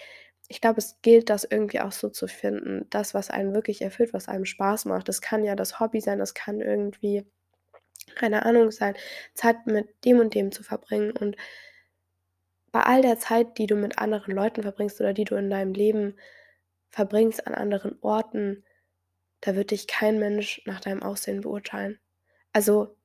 ich 0.50 0.62
glaube, 0.62 0.80
es 0.80 1.00
gilt, 1.02 1.30
das 1.30 1.46
irgendwie 1.46 1.82
auch 1.82 1.91
so 1.93 2.10
zu 2.10 2.28
finden, 2.28 2.88
das, 2.91 3.13
was 3.13 3.30
einen 3.32 3.54
wirklich 3.56 3.82
erfüllt, 3.82 4.13
was 4.13 4.30
einem 4.30 4.46
Spaß 4.46 4.86
macht. 4.86 5.10
Das 5.10 5.22
kann 5.22 5.43
ja 5.46 5.56
das 5.56 5.80
Hobby 5.80 6.02
sein, 6.02 6.20
das 6.20 6.34
kann 6.36 6.62
irgendwie, 6.62 7.26
keine 8.15 8.46
Ahnung, 8.46 8.72
sein, 8.72 8.96
Zeit 9.36 9.67
mit 9.67 9.89
dem 10.06 10.20
und 10.20 10.36
dem 10.36 10.52
zu 10.52 10.63
verbringen. 10.63 11.12
Und 11.12 11.38
bei 12.77 12.83
all 12.83 13.01
der 13.01 13.17
Zeit, 13.17 13.57
die 13.57 13.65
du 13.65 13.75
mit 13.75 13.97
anderen 13.97 14.35
Leuten 14.35 14.61
verbringst 14.61 15.01
oder 15.01 15.11
die 15.11 15.23
du 15.23 15.33
in 15.33 15.49
deinem 15.49 15.73
Leben 15.73 16.15
verbringst 16.89 17.47
an 17.47 17.55
anderen 17.55 17.97
Orten, 18.01 18.63
da 19.41 19.55
wird 19.55 19.71
dich 19.71 19.87
kein 19.87 20.19
Mensch 20.19 20.61
nach 20.65 20.79
deinem 20.79 21.01
Aussehen 21.01 21.41
beurteilen. 21.41 21.99
Also 22.53 22.95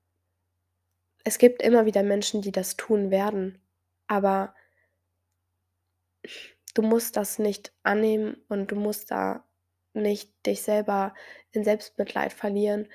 es 1.24 1.38
gibt 1.38 1.62
immer 1.62 1.86
wieder 1.86 2.02
Menschen, 2.02 2.42
die 2.42 2.52
das 2.52 2.76
tun 2.76 3.10
werden, 3.10 3.62
aber 4.08 4.54
du 6.74 6.82
musst 6.82 7.16
das 7.16 7.38
nicht 7.38 7.72
annehmen 7.82 8.44
und 8.50 8.72
du 8.72 8.76
musst 8.76 9.10
da 9.10 9.42
nicht 9.94 10.34
dich 10.44 10.60
selber 10.60 11.14
in 11.50 11.64
Selbstmitleid 11.64 12.34
verlieren, 12.34 12.88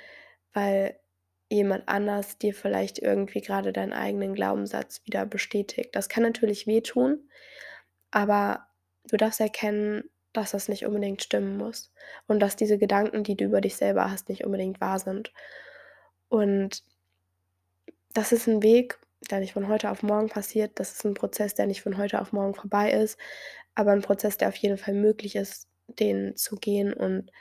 weil 0.53 0.99
jemand 1.51 1.87
anders 1.89 2.37
dir 2.37 2.53
vielleicht 2.53 2.99
irgendwie 2.99 3.41
grade 3.41 3.73
deinen 3.73 3.93
eigenen 3.93 4.33
Glaubenssatz 4.35 5.01
wieder 5.05 5.25
bestätigt. 5.25 5.91
Das 5.95 6.09
kann 6.09 6.23
natürlich 6.23 6.67
wehtun, 6.67 7.29
aber 8.11 8.67
du 9.09 9.17
darfst 9.17 9.41
erkennen, 9.41 10.05
dass 10.33 10.51
das 10.51 10.69
nicht 10.69 10.85
unbedingt 10.87 11.23
stimmen 11.23 11.57
muss 11.57 11.91
und 12.27 12.39
dass 12.41 12.55
diese 12.57 12.77
Gedanken, 12.79 13.23
die 13.23 13.35
du 13.37 13.45
über 13.45 13.61
dich 13.61 13.77
selber 13.77 14.11
hast, 14.11 14.29
nicht 14.29 14.45
unbedingt 14.45 14.81
wahr 14.81 14.99
sind. 14.99 15.33
Und 16.29 16.81
das 18.13 18.31
ist 18.31 18.47
'n 18.47 18.63
Weg, 18.63 18.99
der 19.29 19.39
nicht 19.39 19.53
von 19.53 19.67
heute 19.67 19.89
auf 19.91 20.03
morgen 20.03 20.29
passiert. 20.29 20.79
Das 20.79 20.91
ist 20.93 21.05
'n 21.05 21.13
Prozess, 21.13 21.55
der 21.55 21.67
nicht 21.67 21.81
von 21.81 21.97
heute 21.97 22.21
auf 22.21 22.31
morgen 22.33 22.53
vorbei 22.55 22.91
ist, 22.91 23.17
aber 23.75 23.93
'n 23.93 24.01
Prozess, 24.01 24.37
der 24.37 24.49
auf 24.49 24.55
jeden 24.57 24.77
Fall 24.77 24.93
möglich 24.93 25.35
ist, 25.35 25.67
den 25.87 26.35
zu 26.35 26.55
gehen 26.57 26.93
und 26.93 27.31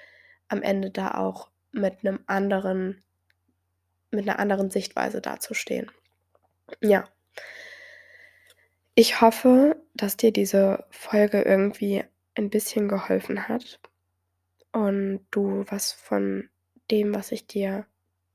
am 0.49 0.63
Ende 0.63 0.91
da 0.91 1.13
auch 1.15 1.51
mit 1.73 2.05
'nem 2.05 2.21
anderen 2.27 3.03
mit 4.11 4.27
'ner 4.27 4.39
anderen 4.39 4.71
Sichtweise 4.71 5.21
dazustehen. 5.21 5.91
Ja. 6.83 7.07
Ich 8.99 9.21
hoffe, 9.21 9.77
dass 9.93 10.17
dir 10.17 10.33
diese 10.33 10.87
Folge 10.91 11.43
irgendwie 11.43 12.03
ein 12.35 12.49
bisschen 12.49 12.89
geholfen 12.89 13.47
hat 13.47 13.79
und 14.73 15.27
du 15.31 15.65
was 15.69 15.93
von 15.93 16.51
dem, 16.91 17.15
was 17.15 17.33
ich 17.33 17.47
dir 17.47 17.87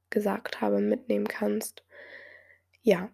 gesagt 0.10 0.62
habe, 0.62 0.82
mitnehmen 0.82 1.28
kannst. 1.28 1.84
Ja, 2.86 3.10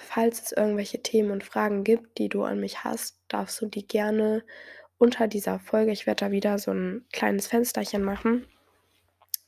falls 0.00 0.42
es 0.42 0.52
irgendwelche 0.52 1.02
Themen 1.02 1.30
und 1.32 1.44
Fragen 1.44 1.84
gibt, 1.84 2.18
die 2.18 2.28
du 2.30 2.44
an 2.44 2.60
mich 2.60 2.84
hast, 2.84 3.18
darfst 3.28 3.60
du 3.62 3.66
die 3.66 3.86
gerne 3.86 4.44
unter 4.98 5.28
dieser 5.28 5.60
Folge 5.60 5.92
ich 5.92 6.06
werde 6.06 6.26
da 6.26 6.32
wieder 6.32 6.58
so 6.58 6.72
'n 6.72 7.06
kleines 7.12 7.48
Fensterchen 7.48 8.04
machen 8.04 8.46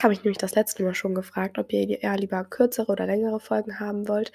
habe 0.02 0.12
ich 0.14 0.24
nämlich 0.24 0.38
das 0.38 0.54
letzte 0.54 0.82
Mal 0.84 0.94
schon 0.94 1.14
gefragt, 1.14 1.58
ob 1.58 1.72
ihr 1.72 2.02
eher 2.02 2.16
lieber 2.16 2.44
kürzere 2.44 2.92
oder 2.92 3.06
längere 3.06 3.40
Folgen 3.40 3.80
haben 3.80 4.08
wollt. 4.08 4.32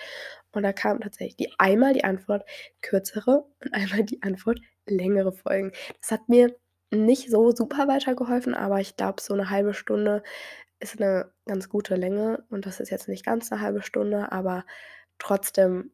Und 0.54 0.64
da 0.64 0.74
kam 0.74 1.02
tatsächlich 1.02 1.38
die 1.38 1.54
einmal 1.60 1.94
die 1.94 2.04
Antwort 2.06 2.46
kürzere 2.82 3.46
und 3.64 3.74
einmal 3.74 4.04
die 4.06 4.22
Antwort 4.24 4.60
längere 4.88 5.34
Folgen. 5.34 5.74
Das 6.02 6.12
hat 6.12 6.30
mir 6.30 6.56
nicht 6.94 7.30
so 7.32 7.52
super 7.52 7.88
weitergeholfen, 7.90 8.54
aber 8.56 8.80
ich 8.82 8.98
glaube, 8.98 9.22
so 9.22 9.36
'ne 9.36 9.50
1/2 9.50 9.74
Stunde 9.76 10.24
ist 10.82 11.00
'ne 11.02 11.32
ganz 11.48 11.70
gute 11.70 11.96
Länge 11.98 12.46
und 12.52 12.66
das 12.68 12.80
ist 12.82 12.92
jetzt 12.92 13.10
nicht 13.10 13.26
ganz 13.26 13.52
'ne 13.52 13.62
1/2 13.62 13.84
Stunde, 13.84 14.32
aber 14.34 14.66
trotzdem, 15.20 15.94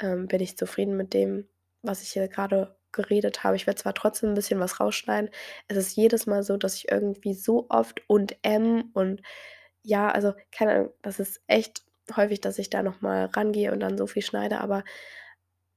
ähm, 0.00 0.28
bin 0.28 0.40
ich 0.42 0.58
zufrieden 0.58 0.96
mit 0.98 1.14
dem, 1.14 1.48
was 1.82 2.02
ich 2.02 2.10
hier 2.12 2.28
grade 2.28 2.77
geredet 2.92 3.44
habe. 3.44 3.56
Ich 3.56 3.66
werde 3.66 3.80
zwar 3.82 3.94
trotzdem 3.94 4.30
'n 4.30 4.34
bisschen 4.34 4.60
was 4.60 4.80
rausschneiden. 4.80 5.30
Es 5.68 5.76
ist 5.76 5.96
jedes 5.96 6.26
Mal 6.26 6.42
so, 6.42 6.56
dass 6.56 6.76
ich 6.76 6.90
irgendwie 6.90 7.34
so 7.34 7.66
oft 7.70 8.02
„und, 8.08 8.36
ähm“ 8.44 8.90
und 8.94 9.22
ja, 9.82 10.10
also, 10.10 10.34
keine 10.52 10.72
Ahnung, 10.74 10.90
das 11.02 11.20
ist 11.20 11.40
echt 11.48 11.82
häufig, 12.16 12.40
dass 12.40 12.58
ich 12.58 12.70
da 12.70 12.82
noch 12.82 13.00
mal 13.02 13.26
rangehe 13.26 13.72
und 13.72 13.80
dann 13.80 13.98
so 13.98 14.06
viel 14.06 14.22
schneide, 14.22 14.60
aber 14.60 14.84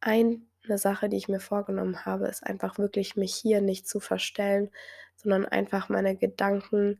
eine 0.01 0.41
Sache, 0.77 1.09
die 1.09 1.17
ich 1.17 1.29
mir 1.29 1.39
vorgenommen 1.41 2.05
habe, 2.05 2.27
ist 2.27 2.45
einfach 2.45 2.77
wirklich, 2.79 3.15
mich 3.17 3.35
hier 3.35 3.61
nicht 3.61 3.87
zu 3.87 3.99
verstellen, 4.01 4.71
sondern 5.17 5.45
einfach 5.47 5.89
meine 5.89 6.15
Gedanken 6.17 6.99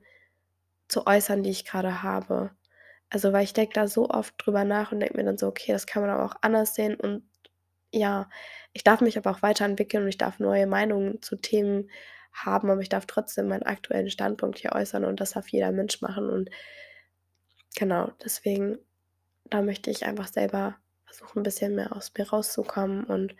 zu 0.90 1.08
äußern, 1.08 1.44
die 1.44 1.52
ich 1.52 1.66
grade 1.66 2.04
habe. 2.04 2.52
Also, 3.12 3.34
weil 3.34 3.44
ich 3.46 3.54
denke 3.54 3.74
da 3.76 3.88
so 3.90 4.10
oft 4.12 4.36
drüber 4.40 4.66
nach 4.66 4.92
und 4.94 5.02
denke 5.02 5.18
mir 5.18 5.26
dann 5.26 5.38
so: 5.40 5.48
„Okay, 5.50 5.74
das 5.74 5.88
kann 5.88 6.04
man 6.04 6.12
aber 6.12 6.26
auch 6.26 6.36
anders 6.44 6.76
sehen“ 6.76 6.96
und 6.96 7.24
ja, 7.94 8.30
ich 8.74 8.84
darf 8.84 9.02
mich 9.02 9.18
aber 9.18 9.32
auch 9.32 9.42
weiterentwickeln 9.42 10.04
und 10.04 10.10
ich 10.10 10.18
darf 10.18 10.40
neue 10.40 10.68
Meinungen 10.68 11.22
zu 11.22 11.36
Themen 11.38 11.90
haben, 12.34 12.70
aber 12.70 12.82
ich 12.82 12.90
darf 12.90 13.06
trotzdem 13.08 13.48
meinen 13.50 13.64
aktuellen 13.64 14.10
Standpunkt 14.10 14.60
hier 14.60 14.74
äußern 14.74 15.06
und 15.06 15.20
das 15.22 15.32
darf 15.32 15.48
jeder 15.50 15.72
Mensch 15.72 16.02
machen 16.02 16.30
und 16.30 16.50
genau, 17.76 18.12
deswegen 18.24 18.78
da 19.50 19.62
möchte 19.62 19.92
ich 19.92 20.06
einfach 20.06 20.28
selber 20.28 20.78
versuchen, 21.06 21.40
'n 21.42 21.44
bisschen 21.44 21.76
mehr 21.76 21.96
aus 21.96 22.12
mir 22.18 22.30
rauszukommen 22.30 23.06
und 23.06 23.36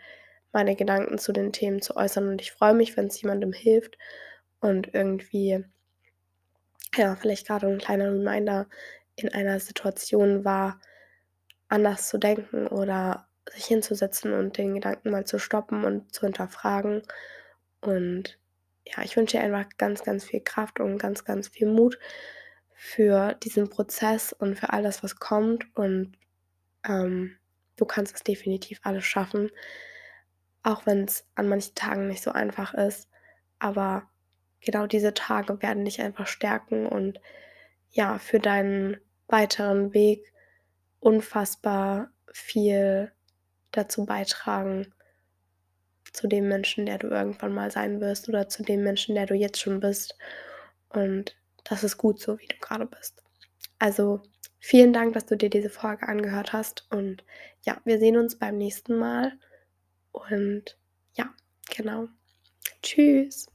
meine 0.52 0.76
Gedanken 0.76 1.18
zu 1.18 1.32
den 1.32 1.52
Themen 1.52 1.82
zu 1.82 1.96
äußern 1.96 2.28
und 2.28 2.40
ich 2.42 2.52
freue 2.52 2.74
mich, 2.74 2.96
wenn's 2.96 3.20
jemandem 3.22 3.52
hilft 3.52 3.98
und 4.60 4.94
irgendwie 4.94 5.64
ja, 6.96 7.16
vielleicht 7.16 7.46
grade 7.46 7.66
'n 7.68 7.78
kleiner 7.78 8.12
Reminder 8.12 8.66
in 9.16 9.32
einer 9.32 9.60
Situation 9.60 10.44
war, 10.44 10.80
anders 11.68 12.08
zu 12.08 12.18
denken 12.18 12.66
oder 12.68 13.28
sich 13.50 13.64
hinzusetzen 13.66 14.32
und 14.32 14.58
den 14.58 14.74
Gedanken 14.74 15.10
mal 15.10 15.24
zu 15.24 15.38
stoppen 15.38 15.84
und 15.84 16.14
zu 16.14 16.22
hinterfragen. 16.22 17.02
Und 17.80 18.38
ja, 18.86 19.02
ich 19.02 19.16
wünsche 19.16 19.36
dir 19.38 19.42
einfach 19.44 19.68
ganz, 19.78 20.02
ganz 20.04 20.24
viel 20.24 20.40
Kraft 20.40 20.80
und 20.80 20.98
ganz, 20.98 21.24
ganz 21.24 21.48
viel 21.48 21.68
Mut 21.68 21.98
für 22.74 23.34
diesen 23.42 23.70
Prozess 23.70 24.32
und 24.32 24.58
für 24.58 24.70
alles, 24.72 25.02
was 25.02 25.16
kommt 25.16 25.66
und, 25.76 26.16
ähm, 26.86 27.36
du 27.76 27.84
kannst 27.84 28.16
es 28.16 28.22
definitiv 28.22 28.80
alles 28.82 29.04
schaffen, 29.04 29.50
auch 30.62 30.86
wenn's 30.86 31.26
an 31.34 31.48
manchen 31.48 31.74
Tagen 31.74 32.06
nicht 32.08 32.22
so 32.22 32.32
einfach 32.32 32.74
ist. 32.74 33.08
Aber 33.58 34.08
genau 34.60 34.86
diese 34.86 35.14
Tage 35.14 35.60
werden 35.62 35.84
dich 35.84 36.00
einfach 36.00 36.26
stärken 36.26 36.86
und 36.86 37.20
ja, 37.90 38.18
für 38.18 38.38
deinen 38.38 38.98
weiteren 39.28 39.92
Weg 39.94 40.32
unfassbar 41.00 42.10
viel 42.32 43.12
dazu 43.72 44.06
beitragen 44.06 44.92
zu 46.12 46.28
dem 46.28 46.48
Menschen, 46.48 46.86
der 46.86 46.98
du 46.98 47.08
irgendwann 47.08 47.54
mal 47.54 47.70
sein 47.70 48.00
wirst 48.00 48.28
oder 48.28 48.48
zu 48.48 48.62
dem 48.62 48.82
Menschen, 48.82 49.14
der 49.14 49.26
du 49.26 49.34
jetzt 49.34 49.60
schon 49.60 49.80
bist. 49.80 50.16
Und 50.90 51.36
das 51.64 51.84
ist 51.84 51.96
gut 51.96 52.20
so, 52.20 52.38
wie 52.38 52.46
du 52.46 52.56
grade 52.60 52.86
bist. 52.86 53.22
Also, 53.78 54.22
vielen 54.58 54.92
Dank, 54.92 55.14
dass 55.14 55.26
du 55.26 55.36
dir 55.36 55.50
diese 55.50 55.70
Folge 55.70 56.06
angehört 56.06 56.52
hast 56.52 56.86
und 56.90 57.24
ja, 57.62 57.80
wir 57.84 57.98
sehen 57.98 58.16
uns 58.16 58.38
beim 58.38 58.58
nächsten 58.58 58.96
Mal 58.96 59.32
und 60.12 60.78
ja, 61.14 61.32
genau. 61.74 62.08
Tschüss. 62.82 63.46